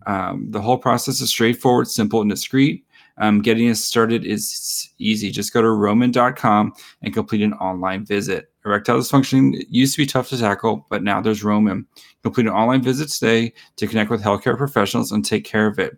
Um, 0.07 0.51
the 0.51 0.61
whole 0.61 0.79
process 0.79 1.21
is 1.21 1.31
straightforward, 1.31 1.89
simple, 1.89 2.21
and 2.21 2.31
discreet. 2.31 2.84
Um, 3.19 3.43
getting 3.43 3.71
us 3.71 3.81
started 3.81 4.25
is 4.25 4.91
easy. 4.99 5.31
Just 5.31 5.53
go 5.53 5.63
to 5.63 5.71
roman.com 5.71 6.73
and 7.03 7.15
complete 7.15 7.43
an 7.43 7.53
online 7.55 8.05
visit. 8.05 8.51
Erectile 8.65 8.99
dysfunction 8.99 9.65
used 9.69 9.95
to 9.95 10.03
be 10.03 10.07
tough 10.07 10.29
to 10.31 10.39
tackle, 10.39 10.87
but 10.91 11.03
now 11.03 11.21
there's 11.21 11.45
Roman. 11.45 11.87
Complete 12.23 12.47
an 12.47 12.53
online 12.53 12.83
visit 12.83 13.09
today 13.09 13.53
to 13.77 13.87
connect 13.87 14.11
with 14.11 14.23
healthcare 14.23 14.57
professionals 14.57 15.13
and 15.13 15.25
take 15.25 15.45
care 15.45 15.67
of 15.67 15.79
it. 15.79 15.97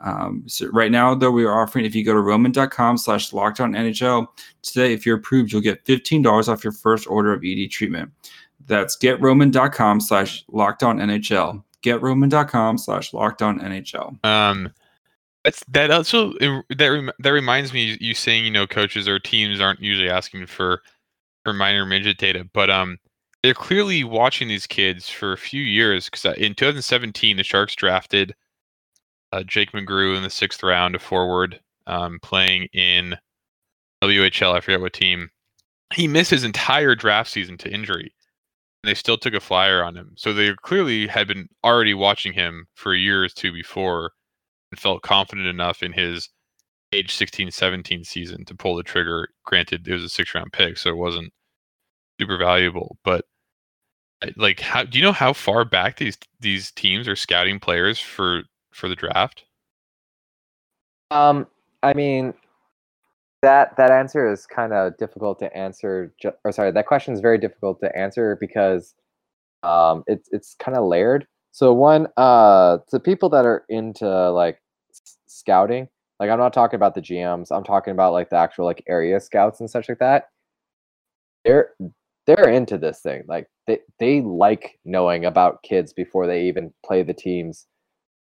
Um, 0.00 0.44
so 0.46 0.68
right 0.68 0.90
now, 0.90 1.14
though, 1.14 1.30
we 1.30 1.44
are 1.44 1.60
offering 1.60 1.84
if 1.84 1.94
you 1.94 2.04
go 2.04 2.12
to 2.12 2.20
roman.com 2.20 2.98
slash 2.98 3.30
lockdown 3.30 3.76
NHL 3.76 4.28
today, 4.62 4.92
if 4.92 5.04
you're 5.04 5.16
approved, 5.16 5.52
you'll 5.52 5.60
get 5.60 5.84
$15 5.84 6.48
off 6.48 6.64
your 6.64 6.72
first 6.72 7.06
order 7.08 7.32
of 7.32 7.42
ED 7.44 7.70
treatment. 7.70 8.10
That's 8.66 8.96
getroman.com 8.96 10.00
slash 10.00 10.44
lockdown 10.46 11.00
NHL. 11.00 11.62
Getroman.com 11.82 12.78
slash 12.78 13.12
lockdown 13.12 13.60
NHL. 13.62 14.24
Um, 14.24 14.72
that's 15.48 15.64
that 15.68 15.90
also 15.90 16.32
that 16.34 16.86
rem- 16.86 17.12
that 17.18 17.30
reminds 17.30 17.72
me 17.72 17.96
you 18.00 18.12
saying 18.12 18.44
you 18.44 18.50
know 18.50 18.66
coaches 18.66 19.08
or 19.08 19.18
teams 19.18 19.60
aren't 19.60 19.80
usually 19.80 20.10
asking 20.10 20.46
for 20.46 20.82
for 21.42 21.54
minor 21.54 21.86
midget 21.86 22.18
data, 22.18 22.46
but 22.52 22.68
um 22.68 22.98
they're 23.42 23.54
clearly 23.54 24.04
watching 24.04 24.48
these 24.48 24.66
kids 24.66 25.08
for 25.08 25.32
a 25.32 25.38
few 25.38 25.62
years 25.62 26.10
because 26.10 26.26
in 26.36 26.54
2017 26.54 27.36
the 27.38 27.44
Sharks 27.44 27.74
drafted 27.74 28.34
uh, 29.32 29.42
Jake 29.42 29.72
McGrew 29.72 30.16
in 30.16 30.22
the 30.22 30.30
sixth 30.30 30.62
round, 30.62 30.94
a 30.94 30.98
forward 30.98 31.60
um, 31.86 32.18
playing 32.22 32.64
in 32.74 33.16
WHL. 34.02 34.54
I 34.54 34.60
forget 34.60 34.80
what 34.80 34.92
team. 34.92 35.30
He 35.94 36.08
missed 36.08 36.30
his 36.30 36.44
entire 36.44 36.94
draft 36.94 37.30
season 37.30 37.56
to 37.58 37.72
injury. 37.72 38.12
And 38.82 38.90
they 38.90 38.94
still 38.94 39.18
took 39.18 39.34
a 39.34 39.40
flyer 39.40 39.84
on 39.84 39.96
him. 39.96 40.14
So 40.16 40.32
they 40.32 40.54
clearly 40.54 41.06
had 41.06 41.28
been 41.28 41.48
already 41.62 41.94
watching 41.94 42.32
him 42.32 42.66
for 42.74 42.92
a 42.92 42.98
year 42.98 43.22
or 43.22 43.28
two 43.28 43.52
before 43.52 44.12
and 44.70 44.80
felt 44.80 45.02
confident 45.02 45.46
enough 45.46 45.82
in 45.82 45.92
his 45.92 46.28
age 46.92 47.14
16 47.14 47.50
17 47.50 48.04
season 48.04 48.44
to 48.44 48.54
pull 48.54 48.76
the 48.76 48.82
trigger 48.82 49.28
granted 49.44 49.86
it 49.86 49.92
was 49.92 50.04
a 50.04 50.08
six 50.08 50.34
round 50.34 50.52
pick 50.52 50.78
so 50.78 50.90
it 50.90 50.96
wasn't 50.96 51.32
super 52.20 52.38
valuable 52.38 52.96
but 53.04 53.24
like 54.36 54.60
how 54.60 54.84
do 54.84 54.98
you 54.98 55.04
know 55.04 55.12
how 55.12 55.32
far 55.32 55.64
back 55.64 55.96
these 55.98 56.18
these 56.40 56.72
teams 56.72 57.06
are 57.06 57.16
scouting 57.16 57.60
players 57.60 58.00
for 58.00 58.42
for 58.72 58.88
the 58.88 58.96
draft 58.96 59.44
Um, 61.10 61.46
I 61.82 61.94
mean, 61.94 62.34
that 63.42 63.76
that 63.76 63.90
answer 63.90 64.30
is 64.30 64.46
kind 64.46 64.72
of 64.72 64.96
difficult 64.98 65.38
to 65.40 65.56
answer. 65.56 66.12
Or 66.44 66.52
sorry, 66.52 66.72
that 66.72 66.86
question 66.86 67.14
is 67.14 67.20
very 67.20 67.38
difficult 67.38 67.80
to 67.80 67.96
answer 67.96 68.36
because 68.40 68.94
um, 69.62 70.04
it's 70.06 70.28
it's 70.32 70.54
kind 70.58 70.76
of 70.76 70.84
layered. 70.86 71.26
So 71.58 71.72
one, 71.72 72.06
uh, 72.16 72.78
to 72.90 73.00
people 73.00 73.28
that 73.30 73.44
are 73.44 73.64
into 73.68 74.30
like 74.30 74.62
scouting, 75.26 75.88
like 76.20 76.30
I'm 76.30 76.38
not 76.38 76.52
talking 76.52 76.76
about 76.76 76.94
the 76.94 77.02
GMs. 77.02 77.48
I'm 77.50 77.64
talking 77.64 77.90
about 77.90 78.12
like 78.12 78.30
the 78.30 78.36
actual 78.36 78.64
like 78.64 78.84
area 78.86 79.18
scouts 79.18 79.58
and 79.58 79.68
such 79.68 79.88
like 79.88 79.98
that. 79.98 80.28
They're 81.44 81.70
they're 82.28 82.48
into 82.48 82.78
this 82.78 83.00
thing. 83.00 83.24
Like 83.26 83.48
they 83.66 83.80
they 83.98 84.20
like 84.20 84.78
knowing 84.84 85.24
about 85.24 85.64
kids 85.64 85.92
before 85.92 86.28
they 86.28 86.44
even 86.44 86.72
play 86.86 87.02
the 87.02 87.12
teams 87.12 87.66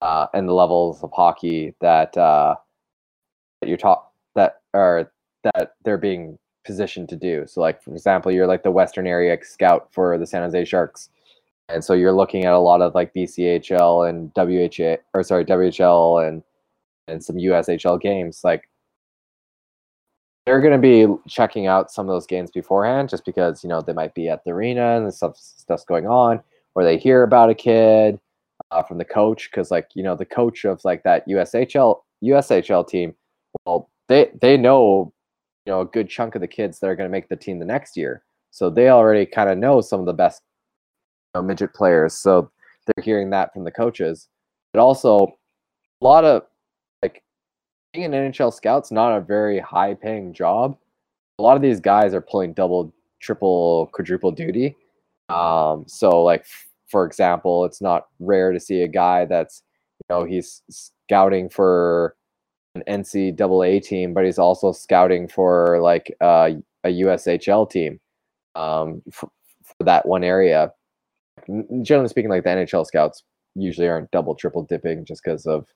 uh, 0.02 0.28
and 0.32 0.48
the 0.48 0.52
levels 0.52 1.02
of 1.02 1.10
hockey 1.12 1.74
that 1.80 2.16
uh, 2.16 2.54
that 3.60 3.66
you're 3.66 3.76
taught 3.76 4.06
that 4.36 4.60
are 4.72 5.10
that 5.42 5.72
they're 5.84 5.98
being 5.98 6.38
positioned 6.64 7.08
to 7.08 7.16
do. 7.16 7.44
So, 7.48 7.60
like 7.60 7.82
for 7.82 7.90
example, 7.90 8.30
you're 8.30 8.46
like 8.46 8.62
the 8.62 8.70
Western 8.70 9.08
area 9.08 9.36
scout 9.42 9.88
for 9.90 10.16
the 10.16 10.28
San 10.28 10.42
Jose 10.42 10.64
Sharks, 10.64 11.08
and 11.68 11.85
so 11.85 11.94
you're 11.94 12.12
looking 12.12 12.44
at 12.44 12.52
a 12.52 12.59
lot 12.59 12.81
of 12.81 12.94
like 12.94 13.12
BCHL 13.14 14.09
and 14.09 14.31
WHA 14.37 15.02
or 15.14 15.22
sorry 15.22 15.44
WHL 15.44 16.26
and 16.26 16.42
and 17.09 17.22
some 17.24 17.37
USHL 17.37 18.00
games. 18.00 18.42
Like 18.44 18.68
they're 20.44 20.61
going 20.61 20.72
to 20.72 20.79
be 20.79 21.12
checking 21.29 21.66
out 21.66 21.90
some 21.90 22.09
of 22.09 22.14
those 22.14 22.26
games 22.26 22.50
beforehand, 22.50 23.09
just 23.09 23.24
because 23.24 23.64
you 23.64 23.68
know 23.68 23.81
they 23.81 23.92
might 23.92 24.14
be 24.14 24.29
at 24.29 24.44
the 24.44 24.52
arena 24.52 24.96
and 24.96 25.12
stuff 25.12 25.37
stuff's 25.37 25.85
going 25.85 26.07
on, 26.07 26.40
or 26.74 26.85
they 26.85 26.98
hear 26.98 27.22
about 27.22 27.50
a 27.50 27.55
kid 27.55 28.18
uh, 28.70 28.83
from 28.83 28.98
the 28.98 29.05
coach 29.05 29.50
because 29.50 29.70
like 29.70 29.88
you 29.94 30.02
know 30.02 30.14
the 30.14 30.24
coach 30.24 30.64
of 30.64 30.85
like 30.85 31.02
that 31.02 31.29
USHL 31.29 32.00
USHL 32.24 32.87
team, 32.88 33.14
well 33.64 33.90
they 34.09 34.31
they 34.40 34.57
know 34.57 35.12
you 35.66 35.72
know 35.72 35.81
a 35.81 35.87
good 35.87 36.09
chunk 36.09 36.37
of 36.37 36.40
the 36.40 36.48
kids 36.48 36.79
that 36.79 36.87
are 36.87 36.96
going 36.96 37.09
to 37.09 37.12
make 37.12 37.29
the 37.29 37.37
team 37.37 37.59
the 37.59 37.64
next 37.64 37.96
year, 37.96 38.22
so 38.52 38.70
they 38.70 38.88
already 38.88 39.26
kind 39.26 39.50
of 39.50 39.59
know 39.59 39.81
some 39.81 39.98
of 39.98 40.07
the 40.07 40.12
best 40.12 40.42
know, 41.37 41.42
midget 41.42 41.75
players. 41.75 42.14
So 42.14 42.51
they're 42.87 43.05
hearing 43.05 43.31
that 43.31 43.53
from 43.53 43.64
the 43.64 43.70
coaches, 43.70 44.29
but 44.72 44.81
also 44.81 45.29
a 46.01 46.05
lot 46.05 46.25
of 46.25 46.42
like 47.03 47.22
being 47.92 48.07
an 48.07 48.12
NHL 48.12 48.53
scout's 48.53 48.90
not 48.90 49.16
a 49.16 49.20
very 49.20 49.59
high 49.59 49.94
paying 49.94 50.33
job. 50.33 50.77
A 51.38 51.42
lot 51.42 51.57
of 51.57 51.62
these 51.62 51.81
guys 51.81 52.14
are 52.14 52.20
pulling 52.20 52.55
double, 52.55 52.92
triple, 53.20 53.90
quadruple 53.92 54.33
duty. 54.33 54.75
Um, 55.29 55.85
so 55.87 56.22
like 56.22 56.46
for 56.88 57.05
example, 57.05 57.64
it's 57.64 57.81
not 57.81 58.07
rare 58.20 58.53
to 58.53 58.61
see 58.61 58.83
a 58.83 58.88
guy 58.88 59.25
that's 59.25 59.62
you 60.01 60.14
know 60.14 60.25
he's 60.25 60.62
scouting 60.70 61.49
for 61.49 62.16
an 62.75 62.83
NCAA 62.88 63.83
team, 63.83 64.14
but 64.14 64.25
he's 64.25 64.38
also 64.38 64.72
scouting 64.72 65.29
for 65.29 65.81
like 65.81 66.14
uh, 66.20 66.51
a 66.85 66.88
USHL 66.88 67.68
team 67.68 67.99
um, 68.55 69.03
for, 69.11 69.31
for 69.64 69.85
that 69.85 70.07
one 70.07 70.22
area. 70.22 70.72
Generally 71.83 72.09
speaking, 72.09 72.31
like 72.31 72.44
the 72.44 72.51
NHL 72.51 72.87
scouts 72.87 73.22
usually 73.55 73.88
aren't 73.88 74.11
double, 74.11 74.35
triple 74.35 74.62
dipping 74.62 75.05
just 75.05 75.22
because 75.25 75.46
of 75.46 75.66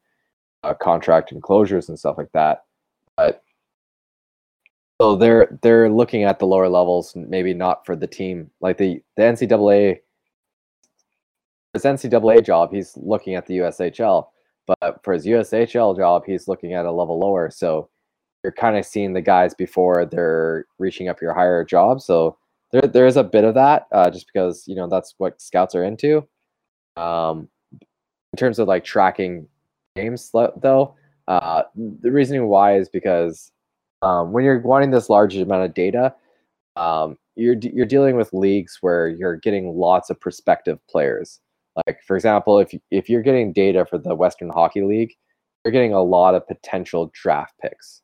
uh, 0.62 0.75
contract 0.75 1.33
enclosures 1.33 1.88
and 1.88 1.99
stuff 1.99 2.18
like 2.18 2.33
that. 2.33 2.64
But 3.16 3.42
so 5.01 5.16
they're 5.16 5.59
they're 5.62 5.90
looking 5.90 6.25
at 6.25 6.38
the 6.38 6.46
lower 6.46 6.68
levels, 6.68 7.14
maybe 7.16 7.55
not 7.55 7.87
for 7.87 7.96
the 7.96 8.07
team. 8.07 8.51
Like 8.61 8.79
the 8.79 9.03
the 9.16 9.23
NCAA, 9.23 10.01
his 11.73 11.85
NCAA 11.85 12.44
job, 12.44 12.73
he's 12.73 12.96
looking 12.96 13.35
at 13.35 13.46
the 13.46 13.59
USHL, 13.59 14.27
but 14.66 15.01
for 15.03 15.14
his 15.14 15.27
USHL 15.27 15.96
job, 15.96 16.25
he's 16.27 16.49
looking 16.49 16.75
at 16.75 16.85
a 16.85 16.92
level 16.92 17.18
lower. 17.18 17.51
So 17.51 17.88
you're 18.42 18.53
kind 18.53 18.77
of 18.77 18.85
seeing 18.85 19.12
the 19.12 19.20
guys 19.20 19.55
before 19.55 20.07
they're 20.07 20.66
reaching 20.79 21.09
up 21.09 21.20
your 21.20 21.35
higher 21.35 21.64
job. 21.64 22.01
So 22.01 22.37
there 22.72 22.83
there 22.83 23.06
is 23.06 23.16
a 23.16 23.24
bit 23.24 23.44
of 23.44 23.54
that, 23.54 23.87
uh, 23.92 24.11
just 24.11 24.26
because 24.33 24.64
you 24.66 24.74
know 24.76 24.88
that's 24.88 25.14
what 25.18 25.40
scouts 25.40 25.74
are 25.74 25.85
into. 25.85 26.26
Um, 26.96 27.48
in 28.33 28.37
terms 28.38 28.59
of 28.59 28.68
like 28.68 28.85
tracking 28.85 29.46
games 29.96 30.30
though 30.33 30.94
uh, 31.28 31.62
the 31.76 32.11
reasoning 32.11 32.46
why 32.48 32.76
is 32.76 32.88
because 32.88 33.52
um, 34.02 34.33
when 34.33 34.44
you're 34.44 34.61
wanting 34.61 34.90
this 34.90 35.11
large 35.11 35.37
amount 35.37 35.64
of 35.64 35.74
data 35.74 36.14
um, 36.76 37.16
you're 37.37 37.56
you're 37.62 37.87
dealing 37.87 38.16
with 38.16 38.33
leagues 38.33 38.78
where 38.80 39.09
you're 39.09 39.37
getting 39.37 39.76
lots 39.76 40.11
of 40.11 40.20
prospective 40.20 40.78
players 40.88 41.40
like 41.87 41.98
for 42.06 42.16
example 42.16 42.59
if 42.59 42.72
you- 42.72 42.80
if 42.90 43.09
you're 43.09 43.22
getting 43.22 43.52
data 43.52 43.85
for 43.85 43.98
the 43.98 44.14
Western 44.14 44.50
Hockey 44.50 44.83
League 44.83 45.14
you're 45.64 45.72
getting 45.72 45.92
a 45.92 46.02
lot 46.02 46.35
of 46.35 46.46
potential 46.46 47.11
draft 47.14 47.54
picks 47.61 48.02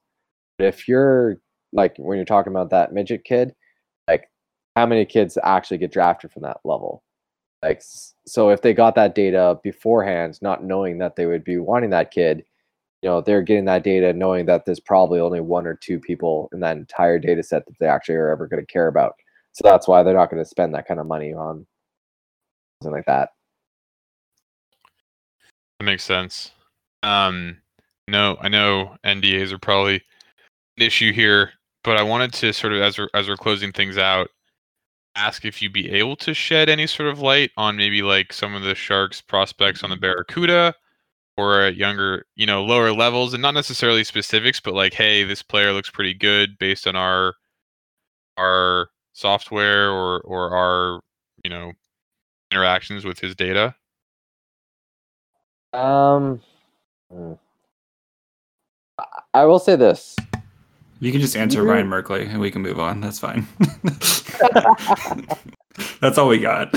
but 0.58 0.66
if 0.66 0.88
you're 0.88 1.38
like 1.72 1.94
when 1.98 2.16
you're 2.16 2.24
talking 2.24 2.52
about 2.52 2.70
that 2.70 2.92
midget 2.92 3.24
kid 3.24 3.54
how 4.76 4.86
many 4.86 5.04
kids 5.04 5.36
actually 5.42 5.78
get 5.78 5.90
drafted 5.90 6.30
from 6.30 6.42
that 6.42 6.58
level? 6.64 7.02
Like 7.62 7.82
so 8.26 8.50
if 8.50 8.62
they 8.62 8.74
got 8.74 8.94
that 8.94 9.14
data 9.14 9.58
beforehand 9.62 10.38
not 10.42 10.62
knowing 10.62 10.98
that 10.98 11.16
they 11.16 11.26
would 11.26 11.42
be 11.42 11.58
wanting 11.58 11.90
that 11.90 12.10
kid 12.12 12.44
you 13.02 13.08
know 13.08 13.20
they're 13.20 13.42
getting 13.42 13.64
that 13.66 13.84
data 13.84 14.12
knowing 14.12 14.46
that 14.46 14.64
there's 14.64 14.80
probably 14.80 15.20
only 15.20 15.40
one 15.40 15.66
or 15.66 15.74
two 15.74 15.98
people 15.98 16.48
in 16.52 16.60
that 16.60 16.76
entire 16.76 17.18
data 17.18 17.42
set 17.42 17.64
that 17.66 17.78
they 17.78 17.86
actually 17.86 18.14
are 18.14 18.30
ever 18.30 18.46
going 18.46 18.64
to 18.64 18.72
care 18.72 18.88
about. 18.88 19.14
So 19.52 19.62
that's 19.62 19.86
why 19.86 20.02
they're 20.02 20.14
not 20.14 20.30
going 20.30 20.42
to 20.42 20.48
spend 20.48 20.74
that 20.74 20.86
kind 20.86 21.00
of 21.00 21.06
money 21.06 21.32
on 21.32 21.66
something 22.82 22.96
like 22.96 23.06
that. 23.06 23.30
That 25.78 25.84
makes 25.86 26.04
sense. 26.04 26.50
Um, 27.02 27.58
no, 28.08 28.38
I 28.40 28.48
know 28.48 28.96
NDAs 29.04 29.52
are 29.52 29.58
probably 29.58 29.96
an 30.76 30.82
issue 30.82 31.12
here, 31.12 31.52
but 31.84 31.96
I 31.96 32.02
wanted 32.02 32.32
to 32.34 32.52
sort 32.52 32.72
of 32.72 32.80
as 32.80 32.98
we're, 32.98 33.08
as 33.14 33.28
we're 33.28 33.36
closing 33.36 33.72
things 33.72 33.98
out, 33.98 34.28
ask 35.16 35.44
if 35.44 35.60
you'd 35.60 35.72
be 35.72 35.90
able 35.90 36.16
to 36.16 36.34
shed 36.34 36.68
any 36.68 36.86
sort 36.86 37.08
of 37.08 37.20
light 37.20 37.50
on 37.56 37.76
maybe 37.76 38.02
like 38.02 38.32
some 38.32 38.54
of 38.54 38.62
the 38.62 38.74
Sharks 38.74 39.20
prospects 39.20 39.82
on 39.82 39.90
the 39.90 39.96
Barracuda 39.96 40.74
or 41.36 41.62
at 41.62 41.76
younger, 41.76 42.26
you 42.34 42.46
know, 42.46 42.64
lower 42.64 42.92
levels, 42.92 43.34
and 43.34 43.42
not 43.42 43.54
necessarily 43.54 44.04
specifics, 44.04 44.60
but 44.60 44.74
like, 44.74 44.94
hey, 44.94 45.24
this 45.24 45.42
player 45.42 45.72
looks 45.72 45.90
pretty 45.90 46.14
good 46.14 46.58
based 46.58 46.86
on 46.86 46.96
our 46.96 47.34
our 48.36 48.88
software 49.12 49.90
or 49.90 50.20
or 50.20 50.54
our 50.54 51.00
you 51.44 51.50
know 51.50 51.72
interactions 52.50 53.04
with 53.04 53.18
his 53.18 53.34
data. 53.34 53.74
Um, 55.72 56.40
hmm. 57.12 57.32
I 59.34 59.44
will 59.44 59.58
say 59.58 59.76
this. 59.76 60.16
You 61.00 61.12
can 61.12 61.20
just 61.20 61.36
answer 61.36 61.62
Ryan 61.62 61.88
Merkley 61.88 62.28
and 62.28 62.40
we 62.40 62.50
can 62.50 62.62
move 62.62 62.80
on. 62.80 63.00
That's 63.00 63.18
fine. 63.18 63.46
That's 66.00 66.18
all 66.18 66.28
we 66.28 66.38
got. 66.38 66.74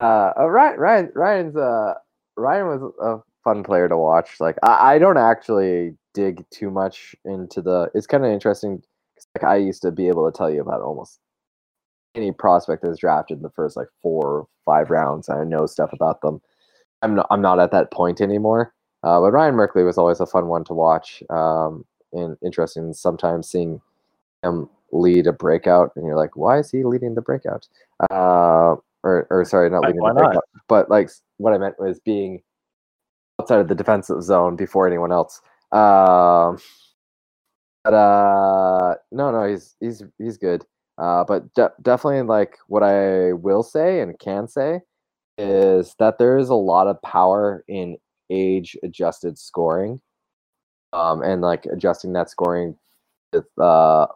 Uh, 0.00 0.32
uh, 0.38 0.46
Ryan, 0.48 0.78
Ryan, 0.78 1.12
Ryan's 1.14 1.56
uh, 1.56 1.94
Ryan 2.36 2.66
was 2.66 2.92
a 3.00 3.18
fun 3.42 3.62
player 3.64 3.88
to 3.88 3.96
watch. 3.96 4.38
Like, 4.38 4.56
I, 4.62 4.94
I 4.94 4.98
don't 4.98 5.16
actually 5.18 5.96
dig 6.14 6.44
too 6.50 6.70
much 6.70 7.16
into 7.24 7.62
the. 7.62 7.90
It's 7.94 8.06
kind 8.06 8.24
of 8.24 8.30
interesting. 8.30 8.78
'cause, 9.16 9.26
Like, 9.34 9.44
I 9.50 9.56
used 9.56 9.82
to 9.82 9.90
be 9.90 10.08
able 10.08 10.30
to 10.30 10.36
tell 10.36 10.50
you 10.50 10.60
about 10.60 10.82
almost 10.82 11.18
any 12.14 12.32
prospect 12.32 12.82
that's 12.82 12.98
drafted 12.98 13.38
in 13.38 13.42
the 13.42 13.50
first 13.50 13.76
like 13.76 13.88
four 14.02 14.26
or 14.26 14.46
five 14.64 14.90
rounds. 14.90 15.28
I 15.28 15.44
know 15.44 15.66
stuff 15.66 15.90
about 15.92 16.20
them. 16.20 16.40
I'm 17.02 17.14
not. 17.14 17.26
I'm 17.30 17.42
not 17.42 17.58
at 17.60 17.70
that 17.72 17.90
point 17.90 18.20
anymore. 18.20 18.74
Uh, 19.02 19.20
but 19.20 19.32
Ryan 19.32 19.54
Merkley 19.54 19.84
was 19.86 19.96
always 19.98 20.20
a 20.20 20.26
fun 20.26 20.48
one 20.48 20.64
to 20.64 20.74
watch. 20.74 21.22
Um, 21.30 21.84
and 22.12 22.36
interesting. 22.44 22.92
Sometimes 22.92 23.48
seeing 23.48 23.80
him 24.42 24.68
lead 24.92 25.26
a 25.26 25.32
breakout, 25.32 25.92
and 25.96 26.06
you're 26.06 26.16
like, 26.16 26.36
why 26.36 26.58
is 26.58 26.70
he 26.70 26.84
leading 26.84 27.14
the 27.14 27.20
breakout? 27.22 27.68
Uh, 28.10 28.76
or, 29.02 29.26
or 29.30 29.44
sorry, 29.44 29.70
not 29.70 29.82
Why- 29.82 29.88
leading 29.88 30.02
the 30.02 30.12
not? 30.14 30.16
breakout, 30.16 30.44
but 30.68 30.90
like 30.90 31.10
what 31.36 31.52
I 31.52 31.58
meant 31.58 31.78
was 31.78 32.00
being 32.00 32.42
outside 33.40 33.60
of 33.60 33.68
the 33.68 33.74
defensive 33.74 34.22
zone 34.22 34.56
before 34.56 34.86
anyone 34.86 35.12
else. 35.12 35.40
Um, 35.70 36.58
but 37.84 37.94
uh, 37.94 38.94
no, 39.12 39.30
no, 39.30 39.48
he's 39.48 39.76
he's 39.80 40.02
he's 40.18 40.36
good. 40.38 40.64
Uh, 40.96 41.22
but 41.24 41.52
de- 41.54 41.72
definitely, 41.82 42.22
like 42.22 42.58
what 42.66 42.82
I 42.82 43.32
will 43.34 43.62
say 43.62 44.00
and 44.00 44.18
can 44.18 44.48
say 44.48 44.80
is 45.36 45.94
that 46.00 46.18
there 46.18 46.36
is 46.38 46.48
a 46.48 46.54
lot 46.54 46.88
of 46.88 47.00
power 47.02 47.64
in 47.68 47.96
age-adjusted 48.30 49.38
scoring, 49.38 50.00
um, 50.92 51.22
and 51.22 51.42
like 51.42 51.66
adjusting 51.66 52.12
that 52.14 52.30
scoring 52.30 52.76
with 53.32 53.46
uh, 53.58 54.06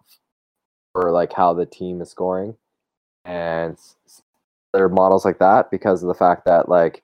for 0.92 1.10
like 1.10 1.32
how 1.32 1.52
the 1.54 1.66
team 1.66 2.00
is 2.00 2.10
scoring, 2.10 2.56
and 3.24 3.76
there 4.72 4.84
are 4.84 4.88
models 4.88 5.24
like 5.24 5.38
that 5.38 5.70
because 5.70 6.02
of 6.02 6.08
the 6.08 6.14
fact 6.14 6.44
that 6.46 6.68
like 6.68 7.02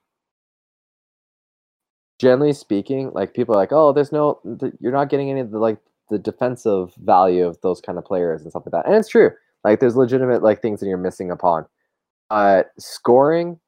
generally 2.18 2.52
speaking, 2.52 3.10
like 3.12 3.34
people 3.34 3.54
are 3.54 3.58
like, 3.58 3.72
oh, 3.72 3.92
there's 3.92 4.12
no, 4.12 4.40
th- 4.58 4.72
you're 4.80 4.92
not 4.92 5.08
getting 5.08 5.30
any 5.30 5.40
of 5.40 5.50
the 5.50 5.58
like 5.58 5.78
the 6.10 6.18
defensive 6.18 6.94
value 6.96 7.46
of 7.46 7.60
those 7.60 7.80
kind 7.80 7.98
of 7.98 8.04
players 8.04 8.42
and 8.42 8.50
stuff 8.50 8.64
like 8.66 8.72
that. 8.72 8.86
And 8.86 8.94
it's 8.94 9.08
true. 9.08 9.30
Like 9.64 9.80
there's 9.80 9.96
legitimate 9.96 10.42
like 10.42 10.62
things 10.62 10.80
that 10.80 10.86
you're 10.86 10.98
missing 10.98 11.30
upon. 11.30 11.66
Uh, 12.30 12.62
scoring 12.78 13.58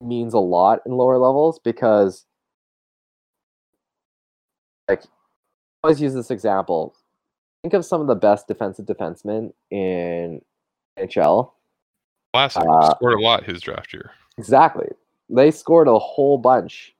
means 0.00 0.34
a 0.34 0.38
lot 0.38 0.80
in 0.86 0.92
lower 0.92 1.18
levels 1.18 1.58
because 1.58 2.26
like 4.88 5.02
always 5.84 6.00
use 6.00 6.14
this 6.14 6.30
example. 6.30 6.96
Think 7.62 7.74
of 7.74 7.84
some 7.84 8.00
of 8.00 8.06
the 8.06 8.14
best 8.14 8.48
defensive 8.48 8.86
defensemen 8.86 9.52
in 9.70 10.40
NHL. 10.98 11.52
Classic 12.32 12.62
Uh, 12.66 12.94
scored 12.94 13.14
a 13.14 13.22
lot 13.22 13.44
his 13.44 13.60
draft 13.60 13.92
year. 13.92 14.12
Exactly. 14.38 14.88
They 15.28 15.50
scored 15.50 15.88
a 15.88 15.98
whole 15.98 16.38
bunch 16.38 16.94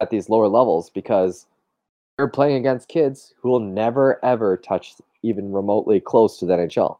at 0.00 0.10
these 0.10 0.28
lower 0.28 0.48
levels 0.48 0.90
because 0.90 1.46
they're 2.16 2.28
playing 2.28 2.56
against 2.56 2.88
kids 2.88 3.34
who 3.40 3.48
will 3.48 3.60
never 3.60 4.22
ever 4.24 4.56
touch 4.56 4.96
even 5.22 5.52
remotely 5.52 6.00
close 6.00 6.38
to 6.38 6.46
the 6.46 6.54
NHL. 6.54 6.98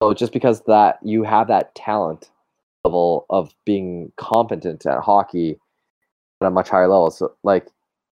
So 0.00 0.14
just 0.14 0.32
because 0.32 0.62
that 0.62 0.98
you 1.02 1.24
have 1.24 1.48
that 1.48 1.74
talent 1.74 2.30
level 2.84 3.26
of 3.30 3.54
being 3.64 4.12
competent 4.16 4.86
at 4.86 5.00
hockey 5.00 5.58
at 6.40 6.46
a 6.46 6.50
much 6.50 6.68
higher 6.68 6.88
level. 6.88 7.10
So 7.10 7.34
like 7.42 7.66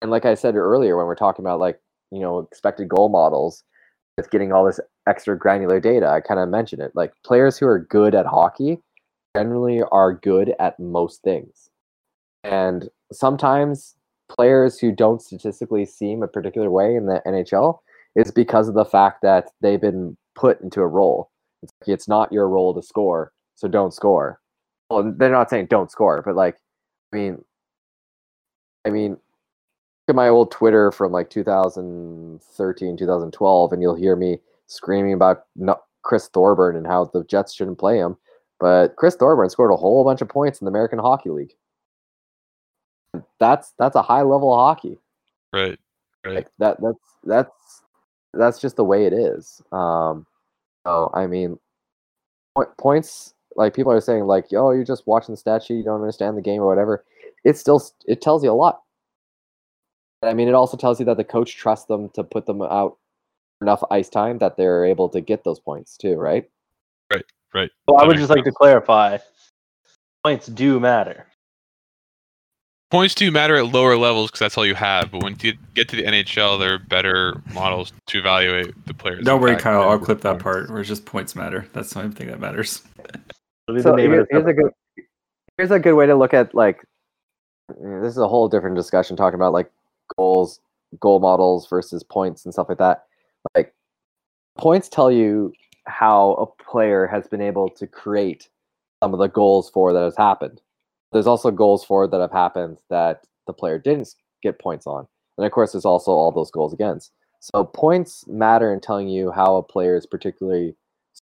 and 0.02 0.10
like 0.10 0.26
I 0.26 0.34
said 0.34 0.56
earlier 0.56 0.96
when 0.96 1.06
we're 1.06 1.14
talking 1.14 1.44
about 1.44 1.60
like, 1.60 1.80
you 2.10 2.20
know, 2.20 2.40
expected 2.40 2.88
goal 2.88 3.08
models 3.08 3.64
with 4.16 4.30
getting 4.30 4.52
all 4.52 4.66
this 4.66 4.80
extra 5.08 5.38
granular 5.38 5.80
data, 5.80 6.08
I 6.08 6.20
kind 6.20 6.40
of 6.40 6.48
mentioned 6.48 6.82
it. 6.82 6.92
Like 6.94 7.12
players 7.24 7.56
who 7.56 7.66
are 7.66 7.78
good 7.78 8.14
at 8.14 8.26
hockey 8.26 8.78
generally 9.34 9.82
are 9.90 10.12
good 10.12 10.54
at 10.58 10.78
most 10.78 11.22
things. 11.22 11.70
And 12.44 12.90
sometimes 13.12 13.94
players 14.28 14.78
who 14.78 14.92
don't 14.92 15.22
statistically 15.22 15.86
seem 15.86 16.22
a 16.22 16.28
particular 16.28 16.70
way 16.70 16.96
in 16.96 17.06
the 17.06 17.22
NHL 17.26 17.78
is 18.16 18.30
because 18.30 18.68
of 18.68 18.74
the 18.74 18.84
fact 18.84 19.22
that 19.22 19.50
they've 19.60 19.80
been 19.80 20.16
put 20.34 20.60
into 20.60 20.80
a 20.80 20.86
role. 20.86 21.30
It's, 21.62 21.72
like, 21.80 21.94
it's 21.94 22.08
not 22.08 22.32
your 22.32 22.48
role 22.48 22.74
to 22.74 22.82
score, 22.82 23.32
so 23.54 23.68
don't 23.68 23.94
score. 23.94 24.40
Well, 24.90 25.14
they're 25.16 25.30
not 25.30 25.48
saying 25.48 25.66
don't 25.66 25.90
score, 25.90 26.20
but 26.22 26.34
like, 26.34 26.56
I 27.12 27.16
mean, 27.16 27.44
I 28.84 28.90
mean, 28.90 29.16
at 30.08 30.14
my 30.14 30.28
old 30.28 30.50
Twitter 30.50 30.90
from 30.92 31.12
like 31.12 31.30
2013, 31.30 32.96
2012, 32.96 33.72
and 33.72 33.82
you'll 33.82 33.94
hear 33.94 34.16
me 34.16 34.38
screaming 34.66 35.12
about 35.12 35.44
Chris 36.02 36.28
Thorburn 36.28 36.76
and 36.76 36.86
how 36.86 37.04
the 37.06 37.24
Jets 37.24 37.54
shouldn't 37.54 37.78
play 37.78 37.98
him. 37.98 38.16
But 38.58 38.96
Chris 38.96 39.16
Thorburn 39.16 39.50
scored 39.50 39.72
a 39.72 39.76
whole 39.76 40.04
bunch 40.04 40.20
of 40.22 40.28
points 40.28 40.60
in 40.60 40.64
the 40.64 40.70
American 40.70 40.98
Hockey 40.98 41.30
League. 41.30 41.54
That's 43.38 43.72
that's 43.78 43.96
a 43.96 44.02
high 44.02 44.22
level 44.22 44.52
of 44.52 44.58
hockey. 44.58 44.98
Right. 45.52 45.78
Right. 46.24 46.36
Like 46.36 46.48
that 46.58 46.76
that's 46.80 46.98
that's 47.24 47.82
that's 48.32 48.60
just 48.60 48.76
the 48.76 48.84
way 48.84 49.06
it 49.06 49.12
is. 49.12 49.60
Um 49.72 50.26
so 50.86 51.10
I 51.12 51.26
mean 51.26 51.58
points 52.78 53.34
like 53.56 53.74
people 53.74 53.92
are 53.92 54.00
saying 54.00 54.24
like, 54.24 54.50
"Yo, 54.50 54.70
you're 54.70 54.84
just 54.84 55.06
watching 55.06 55.34
the 55.34 55.36
stat 55.36 55.62
sheet, 55.62 55.74
you 55.74 55.84
don't 55.84 56.00
understand 56.00 56.36
the 56.36 56.42
game 56.42 56.62
or 56.62 56.66
whatever." 56.66 57.04
It 57.44 57.58
still 57.58 57.82
it 58.06 58.22
tells 58.22 58.42
you 58.44 58.50
a 58.50 58.54
lot. 58.54 58.82
I 60.22 60.34
mean, 60.34 60.48
it 60.48 60.54
also 60.54 60.76
tells 60.76 61.00
you 61.00 61.06
that 61.06 61.16
the 61.16 61.24
coach 61.24 61.56
trusts 61.56 61.86
them 61.86 62.08
to 62.10 62.22
put 62.22 62.46
them 62.46 62.62
out 62.62 62.98
enough 63.60 63.82
ice 63.90 64.08
time 64.08 64.38
that 64.38 64.56
they're 64.56 64.84
able 64.84 65.08
to 65.08 65.20
get 65.20 65.44
those 65.44 65.60
points 65.60 65.96
too, 65.96 66.14
right? 66.16 66.48
Right. 67.54 67.70
So 67.86 67.96
I 67.96 68.00
That 68.00 68.06
would 68.06 68.16
makes 68.16 68.28
just 68.28 68.34
like 68.34 68.44
to 68.44 68.52
clarify: 68.52 69.18
points 70.24 70.46
do 70.46 70.80
matter. 70.80 71.26
Points 72.90 73.14
do 73.14 73.30
matter 73.30 73.56
at 73.56 73.66
lower 73.72 73.94
levels 73.96 74.30
because 74.30 74.38
that's 74.40 74.56
all 74.56 74.64
you 74.64 74.74
have. 74.74 75.10
But 75.10 75.22
when 75.22 75.36
you 75.40 75.52
get 75.74 75.88
to 75.90 75.96
the 75.96 76.04
NHL, 76.04 76.58
there 76.58 76.74
are 76.74 76.78
better 76.78 77.42
models 77.52 77.92
to 78.06 78.18
evaluate 78.18 78.72
the 78.86 78.94
players. 78.94 79.24
Don't 79.24 79.42
worry, 79.42 79.56
Kyle. 79.56 79.82
I'll 79.82 79.98
clip 79.98 80.22
that 80.22 80.38
part 80.38 80.70
where 80.70 80.80
it's 80.80 80.88
just 80.88 81.04
points 81.04 81.36
matter. 81.36 81.66
That's 81.74 81.92
the 81.92 82.00
only 82.00 82.14
thing 82.14 82.28
that 82.28 82.40
matters. 82.40 82.82
So 83.68 83.74
the 83.82 83.96
name 83.96 84.12
of 84.12 84.12
here- 84.12 84.20
this 84.20 84.26
here's 84.30 84.46
a 84.46 84.54
good 84.54 84.72
here's 85.58 85.70
a 85.70 85.78
good 85.78 85.94
way 85.94 86.06
to 86.06 86.14
look 86.14 86.32
at 86.32 86.54
like 86.54 86.82
this 87.68 88.12
is 88.12 88.18
a 88.18 88.28
whole 88.28 88.48
different 88.48 88.76
discussion 88.76 89.14
talking 89.14 89.34
about 89.34 89.52
like 89.52 89.70
goals, 90.16 90.60
goal 91.00 91.20
models 91.20 91.68
versus 91.68 92.02
points 92.02 92.44
and 92.44 92.52
stuff 92.52 92.68
like 92.68 92.78
that. 92.78 93.04
Like 93.54 93.74
points 94.58 94.88
tell 94.88 95.10
you 95.10 95.52
how 95.86 96.32
a 96.34 96.62
player 96.62 97.06
has 97.06 97.26
been 97.26 97.40
able 97.40 97.68
to 97.68 97.86
create 97.86 98.48
some 99.02 99.12
of 99.12 99.18
the 99.18 99.28
goals 99.28 99.70
for 99.70 99.92
that 99.92 100.04
has 100.04 100.16
happened. 100.16 100.60
There's 101.12 101.26
also 101.26 101.50
goals 101.50 101.84
for 101.84 102.06
that 102.06 102.20
have 102.20 102.32
happened 102.32 102.78
that 102.88 103.24
the 103.46 103.52
player 103.52 103.78
didn't 103.78 104.14
get 104.42 104.60
points 104.60 104.86
on. 104.86 105.06
And 105.36 105.46
of 105.46 105.52
course 105.52 105.72
there's 105.72 105.84
also 105.84 106.12
all 106.12 106.30
those 106.30 106.50
goals 106.50 106.72
against. 106.72 107.10
So 107.40 107.64
points 107.64 108.24
matter 108.28 108.72
in 108.72 108.80
telling 108.80 109.08
you 109.08 109.32
how 109.32 109.56
a 109.56 109.62
player 109.62 109.96
is 109.96 110.06
particularly 110.06 110.76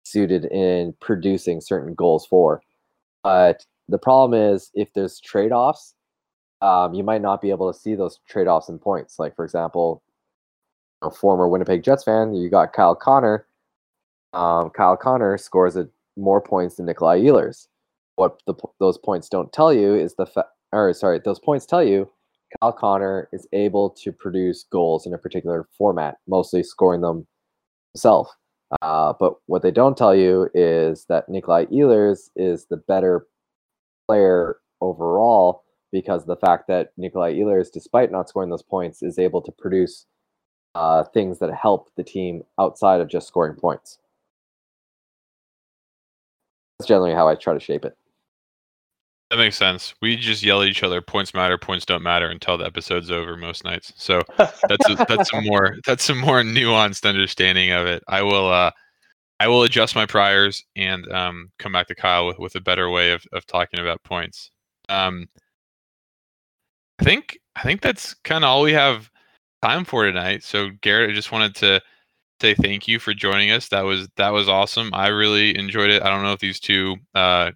suited 0.03 0.45
in 0.45 0.93
producing 0.99 1.61
certain 1.61 1.93
goals 1.93 2.25
for. 2.25 2.61
But 3.23 3.65
the 3.87 3.97
problem 3.97 4.39
is 4.39 4.69
if 4.73 4.93
there's 4.93 5.19
trade 5.19 5.51
offs, 5.51 5.95
um, 6.61 6.93
you 6.93 7.03
might 7.03 7.21
not 7.21 7.41
be 7.41 7.49
able 7.49 7.71
to 7.71 7.77
see 7.77 7.95
those 7.95 8.19
trade 8.27 8.47
offs 8.47 8.69
in 8.69 8.79
points. 8.79 9.19
Like, 9.19 9.35
for 9.35 9.45
example, 9.45 10.03
a 11.01 11.09
former 11.09 11.47
Winnipeg 11.47 11.83
Jets 11.83 12.03
fan, 12.03 12.33
you 12.33 12.49
got 12.49 12.73
Kyle 12.73 12.95
Connor. 12.95 13.45
Um, 14.33 14.69
Kyle 14.69 14.97
Connor 14.97 15.37
scores 15.37 15.75
a, 15.75 15.87
more 16.17 16.41
points 16.41 16.75
than 16.75 16.85
Nikolai 16.85 17.21
Ehlers. 17.21 17.67
What 18.15 18.41
the, 18.45 18.53
those 18.79 18.97
points 18.97 19.29
don't 19.29 19.51
tell 19.53 19.73
you 19.73 19.95
is 19.95 20.15
the 20.15 20.25
fa- 20.25 20.47
or 20.73 20.93
sorry, 20.93 21.19
those 21.23 21.39
points 21.39 21.65
tell 21.65 21.83
you 21.83 22.09
Kyle 22.59 22.73
Connor 22.73 23.29
is 23.31 23.47
able 23.53 23.89
to 23.91 24.11
produce 24.11 24.65
goals 24.71 25.05
in 25.05 25.13
a 25.13 25.17
particular 25.17 25.67
format, 25.77 26.17
mostly 26.27 26.63
scoring 26.63 27.01
them 27.01 27.25
himself. 27.93 28.29
Uh, 28.81 29.13
but 29.19 29.35
what 29.47 29.61
they 29.61 29.71
don't 29.71 29.97
tell 29.97 30.13
you 30.13 30.49
is 30.53 31.05
that 31.05 31.27
Nikolai 31.29 31.65
Ehlers 31.65 32.29
is 32.35 32.65
the 32.65 32.77
better 32.77 33.25
player 34.07 34.57
overall 34.81 35.63
because 35.91 36.25
the 36.25 36.35
fact 36.37 36.67
that 36.67 36.91
Nikolai 36.97 37.35
Ehlers, 37.35 37.71
despite 37.71 38.11
not 38.11 38.29
scoring 38.29 38.49
those 38.49 38.63
points, 38.63 39.01
is 39.03 39.19
able 39.19 39.41
to 39.41 39.51
produce 39.51 40.05
uh, 40.75 41.03
things 41.03 41.39
that 41.39 41.53
help 41.53 41.89
the 41.95 42.03
team 42.03 42.43
outside 42.59 43.01
of 43.01 43.07
just 43.07 43.27
scoring 43.27 43.55
points. 43.55 43.97
That's 46.77 46.87
generally 46.87 47.13
how 47.13 47.27
I 47.27 47.35
try 47.35 47.53
to 47.53 47.59
shape 47.59 47.85
it. 47.85 47.97
That 49.29 49.37
makes 49.37 49.57
sense. 49.57 49.93
We 50.01 50.15
just 50.15 50.41
yell 50.41 50.63
at 50.63 50.69
each 50.69 50.81
other. 50.81 51.01
Points 51.01 51.35
matter. 51.35 51.57
Points 51.57 51.85
don't 51.85 52.01
matter 52.01 52.29
until 52.29 52.57
the 52.57 52.65
episode's 52.65 53.11
over 53.11 53.37
most 53.37 53.63
nights. 53.63 53.93
So 53.95 54.21
that's 54.37 54.89
a, 54.89 55.05
that's 55.07 55.31
a 55.33 55.41
more 55.41 55.75
that's 55.85 56.09
a 56.09 56.15
more 56.15 56.41
nuanced 56.41 57.07
understanding 57.07 57.71
of 57.71 57.85
it. 57.85 58.03
I 58.07 58.23
will 58.23 58.51
uh 58.51 58.71
I 59.39 59.47
will 59.47 59.63
adjust 59.63 59.93
my 59.93 60.07
priors 60.07 60.63
and 60.75 61.07
um 61.11 61.51
come 61.59 61.71
back 61.71 61.87
to 61.87 61.95
Kyle 61.95 62.25
with, 62.25 62.39
with 62.39 62.55
a 62.55 62.61
better 62.61 62.89
way 62.89 63.11
of, 63.11 63.23
of 63.31 63.45
talking 63.45 63.79
about 63.79 64.01
points. 64.03 64.49
Um 64.87 65.27
I 66.99 67.03
think 67.03 67.39
I 67.55 67.63
think 67.63 67.81
that's 67.81 68.13
kind 68.13 68.43
of 68.43 68.49
all 68.49 68.61
we 68.61 68.73
have 68.73 69.09
time 69.61 69.85
for 69.85 70.05
tonight. 70.05 70.43
So 70.43 70.69
Garrett, 70.81 71.09
I 71.09 71.13
just 71.13 71.31
wanted 71.31 71.55
to 71.55 71.81
say 72.41 72.55
thank 72.55 72.87
you 72.87 72.99
for 72.99 73.13
joining 73.13 73.51
us. 73.51 73.69
That 73.69 73.81
was 73.81 74.07
that 74.17 74.29
was 74.29 74.49
awesome. 74.49 74.91
I 74.93 75.07
really 75.07 75.57
enjoyed 75.57 75.89
it. 75.89 76.03
I 76.03 76.09
don't 76.09 76.23
know 76.23 76.33
if 76.33 76.39
these 76.39 76.59
two 76.59 76.97
uh 77.15 77.51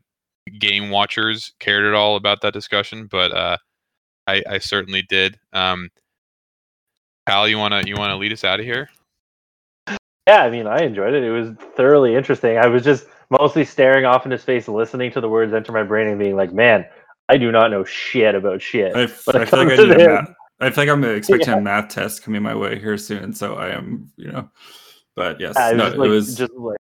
game 0.59 0.89
watchers 0.89 1.53
cared 1.59 1.85
at 1.85 1.93
all 1.93 2.15
about 2.15 2.41
that 2.41 2.53
discussion, 2.53 3.07
but 3.09 3.35
uh 3.35 3.57
I, 4.27 4.43
I 4.49 4.57
certainly 4.59 5.03
did. 5.03 5.37
Um 5.51 5.89
you 7.27 7.57
wanna 7.57 7.83
you 7.85 7.95
wanna 7.95 8.17
lead 8.17 8.33
us 8.33 8.43
out 8.43 8.59
of 8.59 8.65
here? 8.65 8.89
Yeah, 10.27 10.43
I 10.43 10.49
mean, 10.49 10.67
I 10.67 10.79
enjoyed 10.79 11.13
it. 11.13 11.23
It 11.23 11.31
was 11.31 11.49
thoroughly 11.75 12.15
interesting. 12.15 12.57
I 12.57 12.67
was 12.67 12.83
just 12.83 13.07
mostly 13.29 13.65
staring 13.65 14.05
off 14.05 14.25
in 14.25 14.31
his 14.31 14.43
face, 14.43 14.69
listening 14.69 15.11
to 15.11 15.21
the 15.21 15.27
words 15.27 15.53
enter 15.53 15.73
my 15.73 15.83
brain, 15.83 16.07
and 16.07 16.17
being 16.17 16.37
like, 16.37 16.53
"Man, 16.53 16.85
I 17.29 17.37
do 17.37 17.51
not 17.51 17.71
know 17.71 17.83
shit 17.83 18.35
about 18.35 18.61
shit." 18.61 18.95
I, 18.95 19.03
f- 19.03 19.27
I 19.29 19.45
feel 19.45 19.65
like 19.65 19.79
I 19.79 19.83
need 19.83 19.99
him. 19.99 20.07
math. 20.13 20.33
I 20.59 20.69
like 20.69 20.89
I'm 20.89 21.03
expecting 21.03 21.49
Yeah. 21.49 21.57
a 21.57 21.61
math 21.61 21.89
test 21.89 22.23
coming 22.23 22.41
my 22.41 22.55
way 22.55 22.79
here 22.79 22.97
soon. 22.97 23.33
So 23.33 23.55
I 23.55 23.69
am, 23.69 24.11
you 24.15 24.31
know. 24.31 24.49
But 25.15 25.39
yes, 25.39 25.55
Yeah, 25.57 25.71
it 25.71 25.75
was, 25.75 25.77
no, 25.77 25.85
just, 25.85 25.95
it 25.95 25.99
like, 25.99 26.09
was 26.09 26.35
just 26.35 26.53
like 26.53 26.77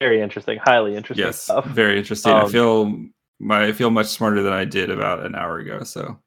very 0.00 0.20
interesting, 0.20 0.58
highly 0.58 0.94
interesting 0.96 1.26
yes, 1.26 1.42
stuff. 1.42 1.66
very 1.66 1.98
interesting. 1.98 2.32
I 2.32 2.42
Um, 2.42 2.50
feel 2.50 3.04
my 3.40 3.66
I 3.66 3.72
feel 3.72 3.90
much 3.90 4.06
smarter 4.06 4.42
than 4.42 4.52
I 4.52 4.64
did 4.64 4.90
about 4.90 5.24
an 5.26 5.34
hour 5.34 5.58
ago. 5.58 5.82
So 5.82 6.18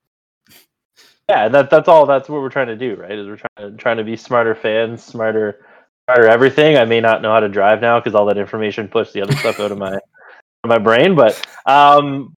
Yeah, 1.29 1.47
that 1.49 1.69
that's 1.69 1.87
all. 1.87 2.05
That's 2.05 2.29
what 2.29 2.41
we're 2.41 2.49
trying 2.49 2.67
to 2.67 2.75
do, 2.75 2.95
right? 2.95 3.11
Is 3.17 3.27
we're 3.27 3.37
trying 3.37 3.71
to 3.71 3.77
trying 3.77 3.97
to 3.97 4.03
be 4.03 4.15
smarter 4.17 4.53
fans, 4.53 5.03
smarter, 5.03 5.65
smarter 6.07 6.27
everything. 6.27 6.77
I 6.77 6.85
may 6.85 6.99
not 7.01 7.21
know 7.21 7.31
how 7.31 7.39
to 7.39 7.49
drive 7.49 7.81
now 7.81 7.99
because 7.99 8.13
all 8.15 8.25
that 8.27 8.37
information 8.37 8.87
pushed 8.87 9.13
the 9.13 9.21
other 9.21 9.35
stuff 9.35 9.59
out 9.59 9.71
of 9.71 9.77
my 9.77 9.97
my 10.65 10.77
brain. 10.77 11.15
But 11.15 11.41
um, 11.65 12.35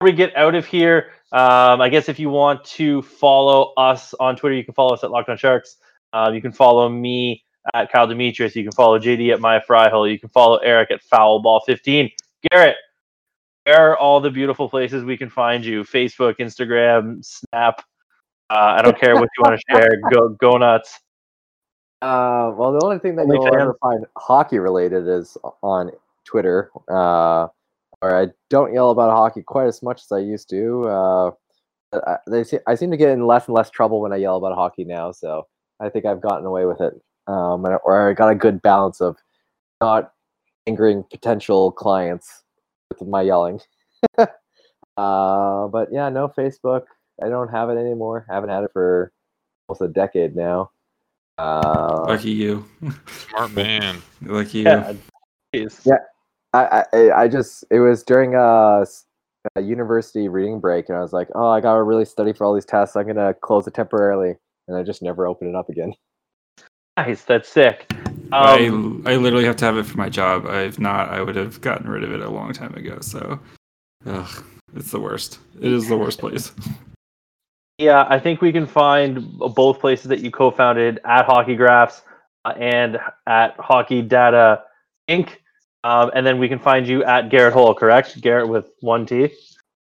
we 0.00 0.12
get 0.12 0.36
out 0.36 0.54
of 0.54 0.64
here, 0.64 1.10
um, 1.32 1.80
I 1.80 1.88
guess 1.88 2.08
if 2.08 2.18
you 2.18 2.30
want 2.30 2.64
to 2.64 3.02
follow 3.02 3.72
us 3.76 4.14
on 4.20 4.36
Twitter, 4.36 4.54
you 4.54 4.64
can 4.64 4.74
follow 4.74 4.94
us 4.94 5.02
at 5.02 5.10
Locked 5.10 5.28
On 5.28 5.36
Sharks. 5.36 5.76
Um, 6.12 6.34
you 6.34 6.40
can 6.40 6.52
follow 6.52 6.88
me 6.88 7.44
at 7.74 7.90
Kyle 7.90 8.06
Demetrius. 8.06 8.54
You 8.54 8.62
can 8.62 8.72
follow 8.72 8.98
JD 8.98 9.32
at 9.32 9.40
My 9.40 9.58
Fryhole. 9.58 10.10
You 10.10 10.18
can 10.18 10.28
follow 10.28 10.58
Eric 10.58 10.90
at 10.90 11.00
Foulball15. 11.12 12.12
Garrett, 12.50 12.76
where 13.64 13.90
are 13.90 13.96
all 13.96 14.20
the 14.20 14.30
beautiful 14.30 14.68
places 14.68 15.04
we 15.04 15.16
can 15.16 15.28
find 15.28 15.64
you? 15.64 15.82
Facebook, 15.82 16.38
Instagram, 16.38 17.24
Snap. 17.24 17.82
Uh, 18.50 18.76
I 18.78 18.82
don't 18.82 18.98
care 18.98 19.14
what 19.14 19.28
you 19.36 19.42
want 19.44 19.60
to 19.60 19.62
share. 19.76 20.00
Go 20.12 20.28
go 20.40 20.56
nuts. 20.56 21.00
Uh, 22.00 22.52
well, 22.56 22.72
the 22.72 22.80
only 22.84 23.00
thing 23.00 23.16
that 23.16 23.22
Only 23.22 23.36
you'll 23.36 23.50
fan. 23.50 23.60
ever 23.60 23.76
find 23.82 24.06
hockey 24.16 24.60
related 24.60 25.08
is 25.08 25.36
on 25.62 25.90
Twitter. 26.24 26.70
Uh, 26.88 27.48
or 28.02 28.16
I 28.20 28.28
don't 28.50 28.72
yell 28.72 28.90
about 28.90 29.10
hockey 29.10 29.42
quite 29.42 29.66
as 29.66 29.82
much 29.82 30.02
as 30.02 30.12
I 30.12 30.18
used 30.18 30.48
to. 30.50 30.88
Uh, 30.88 31.30
I, 31.92 32.16
they 32.28 32.44
se- 32.44 32.60
I 32.66 32.74
seem 32.74 32.90
to 32.90 32.96
get 32.96 33.10
in 33.10 33.26
less 33.26 33.46
and 33.46 33.54
less 33.54 33.70
trouble 33.70 34.00
when 34.00 34.12
I 34.12 34.16
yell 34.16 34.36
about 34.36 34.54
hockey 34.54 34.84
now, 34.84 35.10
so 35.12 35.46
I 35.80 35.88
think 35.88 36.04
I've 36.04 36.20
gotten 36.20 36.46
away 36.46 36.66
with 36.66 36.80
it. 36.80 36.94
Um, 37.26 37.64
and- 37.64 37.78
or 37.84 38.10
I 38.10 38.12
got 38.14 38.30
a 38.30 38.34
good 38.34 38.60
balance 38.62 39.00
of 39.00 39.16
not 39.80 40.12
angering 40.66 41.04
potential 41.10 41.72
clients 41.72 42.44
with 42.90 43.08
my 43.08 43.22
yelling. 43.22 43.60
uh, 44.18 44.28
but 45.68 45.88
yeah, 45.92 46.08
no 46.08 46.28
Facebook. 46.28 46.82
I 47.22 47.28
don't 47.28 47.48
have 47.48 47.70
it 47.70 47.78
anymore. 47.78 48.26
haven't 48.28 48.50
had 48.50 48.64
it 48.64 48.70
for 48.72 49.12
almost 49.68 49.82
a 49.82 49.88
decade 49.88 50.36
now. 50.36 50.70
Uh, 51.38 52.04
lucky 52.08 52.30
you, 52.32 52.64
Smart 53.28 53.52
man. 53.52 54.02
lucky 54.22 54.58
you. 54.58 54.64
Yeah. 54.64 54.92
Jeez. 55.54 55.86
Yeah. 55.86 55.98
I, 56.64 56.84
I 56.92 57.22
I 57.22 57.28
just 57.28 57.64
it 57.70 57.80
was 57.80 58.02
during 58.02 58.34
a 58.34 58.84
university 59.60 60.28
reading 60.28 60.60
break, 60.60 60.88
and 60.88 60.98
I 60.98 61.00
was 61.00 61.12
like, 61.12 61.28
oh, 61.34 61.48
I 61.48 61.60
gotta 61.60 61.82
really 61.82 62.04
study 62.04 62.32
for 62.32 62.44
all 62.44 62.54
these 62.54 62.64
tests. 62.64 62.96
I'm 62.96 63.06
gonna 63.06 63.34
close 63.34 63.66
it 63.66 63.74
temporarily, 63.74 64.34
and 64.66 64.76
I 64.76 64.82
just 64.82 65.02
never 65.02 65.26
opened 65.26 65.50
it 65.50 65.56
up 65.56 65.68
again. 65.68 65.94
Nice. 66.98 67.22
That's 67.22 67.48
sick. 67.48 67.92
I 68.32 68.66
Um, 68.66 69.04
I 69.06 69.14
literally 69.14 69.44
have 69.44 69.54
to 69.58 69.64
have 69.64 69.76
it 69.76 69.86
for 69.86 69.96
my 69.96 70.08
job. 70.08 70.46
If 70.46 70.80
not, 70.80 71.10
I 71.10 71.22
would 71.22 71.36
have 71.36 71.60
gotten 71.60 71.88
rid 71.88 72.02
of 72.02 72.10
it 72.10 72.20
a 72.20 72.28
long 72.28 72.52
time 72.52 72.74
ago. 72.74 72.98
So, 73.02 73.38
ugh, 74.04 74.44
it's 74.74 74.90
the 74.90 74.98
worst. 74.98 75.38
It 75.60 75.72
is 75.72 75.86
the 75.86 75.96
worst 75.96 76.18
place. 76.18 76.50
yeah, 77.78 78.04
I 78.08 78.18
think 78.18 78.42
we 78.42 78.50
can 78.50 78.66
find 78.66 79.38
both 79.38 79.78
places 79.78 80.08
that 80.08 80.18
you 80.18 80.32
co-founded 80.32 80.98
at 81.04 81.24
Hockey 81.26 81.54
Graphs 81.54 82.02
uh, 82.44 82.54
and 82.56 82.98
at 83.28 83.54
Hockey 83.60 84.02
Data 84.02 84.64
Inc. 85.08 85.30
Um, 85.84 86.10
and 86.14 86.26
then 86.26 86.38
we 86.38 86.48
can 86.48 86.58
find 86.58 86.86
you 86.86 87.04
at 87.04 87.30
Garrett 87.30 87.54
Hohl, 87.54 87.76
correct? 87.76 88.20
Garrett 88.20 88.48
with 88.48 88.70
one 88.80 89.06
T. 89.06 89.30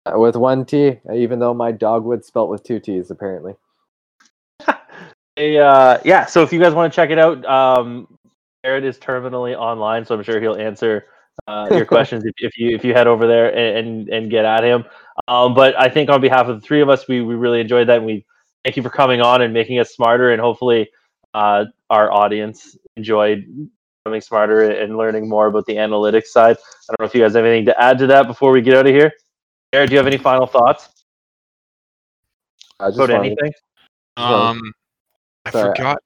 Uh, 0.06 0.18
With 0.18 0.36
one 0.36 0.64
T, 0.64 0.98
even 1.12 1.38
though 1.38 1.54
my 1.54 1.72
dogwood 1.72 2.24
spelt 2.24 2.48
with 2.48 2.62
two 2.62 2.80
T's, 2.80 3.10
apparently. 3.10 3.54
Uh, 5.38 5.98
yeah, 6.04 6.26
so 6.26 6.42
if 6.42 6.52
you 6.52 6.60
guys 6.60 6.74
want 6.74 6.92
to 6.92 6.94
check 6.94 7.08
it 7.08 7.18
out, 7.18 7.42
um, 7.46 8.06
Garrett 8.62 8.84
is 8.84 8.98
terminally 8.98 9.56
online, 9.56 10.04
so 10.04 10.14
I'm 10.14 10.22
sure 10.22 10.38
he'll 10.38 10.56
answer 10.56 11.06
uh, 11.48 11.66
your 11.70 11.86
questions 11.86 12.24
if, 12.26 12.34
if 12.38 12.58
you 12.58 12.74
if 12.76 12.84
you 12.84 12.92
head 12.92 13.06
over 13.06 13.26
there 13.26 13.48
and 13.56 13.78
and, 13.78 14.08
and 14.10 14.30
get 14.30 14.44
at 14.44 14.64
him. 14.64 14.84
Um, 15.28 15.54
but 15.54 15.80
I 15.80 15.88
think 15.88 16.10
on 16.10 16.20
behalf 16.20 16.48
of 16.48 16.60
the 16.60 16.66
three 16.66 16.82
of 16.82 16.90
us, 16.90 17.08
we, 17.08 17.22
we 17.22 17.36
really 17.36 17.60
enjoyed 17.60 17.88
that, 17.88 17.98
and 17.98 18.06
we 18.06 18.26
thank 18.64 18.76
you 18.76 18.82
for 18.82 18.90
coming 18.90 19.22
on 19.22 19.40
and 19.40 19.54
making 19.54 19.78
us 19.78 19.94
smarter, 19.94 20.30
and 20.30 20.42
hopefully 20.42 20.90
uh, 21.32 21.64
our 21.88 22.12
audience 22.12 22.76
enjoyed 22.96 23.70
becoming 24.04 24.20
smarter 24.20 24.70
and 24.70 24.96
learning 24.96 25.28
more 25.28 25.46
about 25.48 25.66
the 25.66 25.74
analytics 25.74 26.26
side. 26.26 26.56
I 26.56 26.92
don't 26.92 27.00
know 27.00 27.06
if 27.06 27.14
you 27.14 27.20
guys 27.20 27.34
have 27.34 27.44
anything 27.44 27.66
to 27.66 27.82
add 27.82 27.98
to 27.98 28.06
that 28.08 28.26
before 28.26 28.50
we 28.52 28.62
get 28.62 28.76
out 28.76 28.86
of 28.86 28.92
here. 28.92 29.12
Garrett, 29.72 29.90
do 29.90 29.94
you 29.94 29.98
have 29.98 30.06
any 30.06 30.16
final 30.16 30.46
thoughts 30.46 30.88
I 32.80 32.88
just 32.88 32.98
about 32.98 33.24
anything? 33.24 33.52
Well, 34.16 34.42
Um 34.42 34.72
I 35.44 35.50
sorry, 35.50 35.76
forgot. 35.76 36.02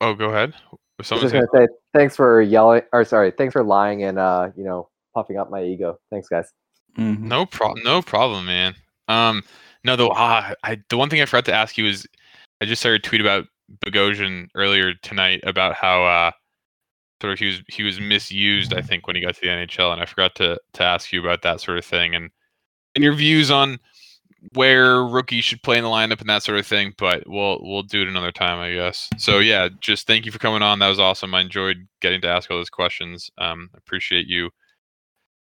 Oh, 0.00 0.14
go 0.14 0.26
ahead. 0.30 0.54
Was 0.98 1.12
I 1.12 1.14
was 1.14 1.22
just 1.22 1.32
gonna 1.32 1.46
say 1.54 1.66
thanks 1.94 2.16
for 2.16 2.42
yelling, 2.42 2.82
or 2.92 3.04
sorry, 3.04 3.30
thanks 3.30 3.52
for 3.52 3.62
lying 3.62 4.02
and 4.04 4.18
uh, 4.18 4.50
you 4.56 4.64
know, 4.64 4.88
puffing 5.14 5.36
up 5.36 5.50
my 5.50 5.62
ego. 5.62 5.98
Thanks, 6.10 6.28
guys. 6.28 6.52
Mhm. 6.96 7.20
No 7.20 7.46
problem. 7.46 7.84
No 7.84 8.02
problem, 8.02 8.46
man. 8.46 8.74
Um, 9.06 9.42
no, 9.84 9.94
the 9.96 10.08
ah, 10.10 10.54
I 10.64 10.78
the 10.90 10.96
one 10.96 11.08
thing 11.08 11.20
I 11.20 11.24
forgot 11.24 11.44
to 11.46 11.52
ask 11.52 11.78
you 11.78 11.86
is, 11.86 12.06
I 12.60 12.64
just 12.64 12.80
started 12.80 13.04
a 13.04 13.08
tweet 13.08 13.20
about 13.20 13.46
Bogosian 13.84 14.48
earlier 14.54 14.94
tonight 14.94 15.40
about 15.44 15.74
how 15.74 16.04
uh, 16.04 16.30
sort 17.20 17.32
of 17.32 17.38
he 17.38 17.46
was 17.46 17.62
he 17.68 17.82
was 17.82 18.00
misused. 18.00 18.74
I 18.74 18.82
think 18.82 19.06
when 19.06 19.16
he 19.16 19.22
got 19.22 19.34
to 19.34 19.40
the 19.40 19.48
NHL, 19.48 19.92
and 19.92 20.00
I 20.00 20.06
forgot 20.06 20.34
to 20.36 20.58
to 20.74 20.82
ask 20.82 21.12
you 21.12 21.20
about 21.20 21.42
that 21.42 21.60
sort 21.60 21.78
of 21.78 21.84
thing 21.84 22.14
and 22.14 22.30
and 22.94 23.04
your 23.04 23.14
views 23.14 23.50
on 23.50 23.78
where 24.54 25.04
rookies 25.04 25.44
should 25.44 25.62
play 25.62 25.76
in 25.76 25.84
the 25.84 25.90
lineup 25.90 26.20
and 26.20 26.28
that 26.28 26.42
sort 26.42 26.58
of 26.58 26.66
thing. 26.66 26.94
But 26.96 27.24
we'll 27.26 27.58
we'll 27.62 27.82
do 27.82 28.02
it 28.02 28.08
another 28.08 28.32
time, 28.32 28.58
I 28.58 28.72
guess. 28.72 29.08
So 29.18 29.38
yeah, 29.38 29.68
just 29.80 30.06
thank 30.06 30.26
you 30.26 30.32
for 30.32 30.38
coming 30.38 30.62
on. 30.62 30.78
That 30.78 30.88
was 30.88 31.00
awesome. 31.00 31.34
I 31.34 31.40
enjoyed 31.40 31.86
getting 32.00 32.20
to 32.22 32.28
ask 32.28 32.50
all 32.50 32.58
those 32.58 32.70
questions. 32.70 33.30
Um, 33.38 33.70
appreciate 33.74 34.26
you 34.26 34.50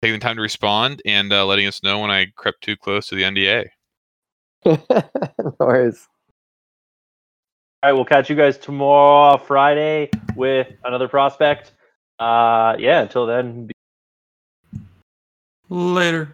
taking 0.02 0.20
the 0.20 0.24
time 0.24 0.36
to 0.36 0.42
respond 0.42 1.02
and 1.06 1.34
uh, 1.34 1.46
letting 1.46 1.68
us 1.68 1.82
know 1.82 2.00
when 2.00 2.12
I 2.12 2.28
crept 2.36 2.62
too 2.62 2.76
close 2.78 3.08
to 3.08 3.16
the 3.16 3.24
NDA. 3.24 3.66
no 4.66 5.56
worries. 5.60 6.08
Right, 7.86 7.94
we'll 7.94 8.04
catch 8.04 8.32
you 8.32 8.36
guys 8.36 8.58
tomorrow, 8.58 9.38
Friday, 9.38 10.10
with 10.36 10.74
another 10.86 11.08
prospect. 11.08 11.74
Uh, 12.18 12.76
yeah, 12.80 13.04
until 13.04 13.28
then, 13.28 13.70
Later. 15.70 16.34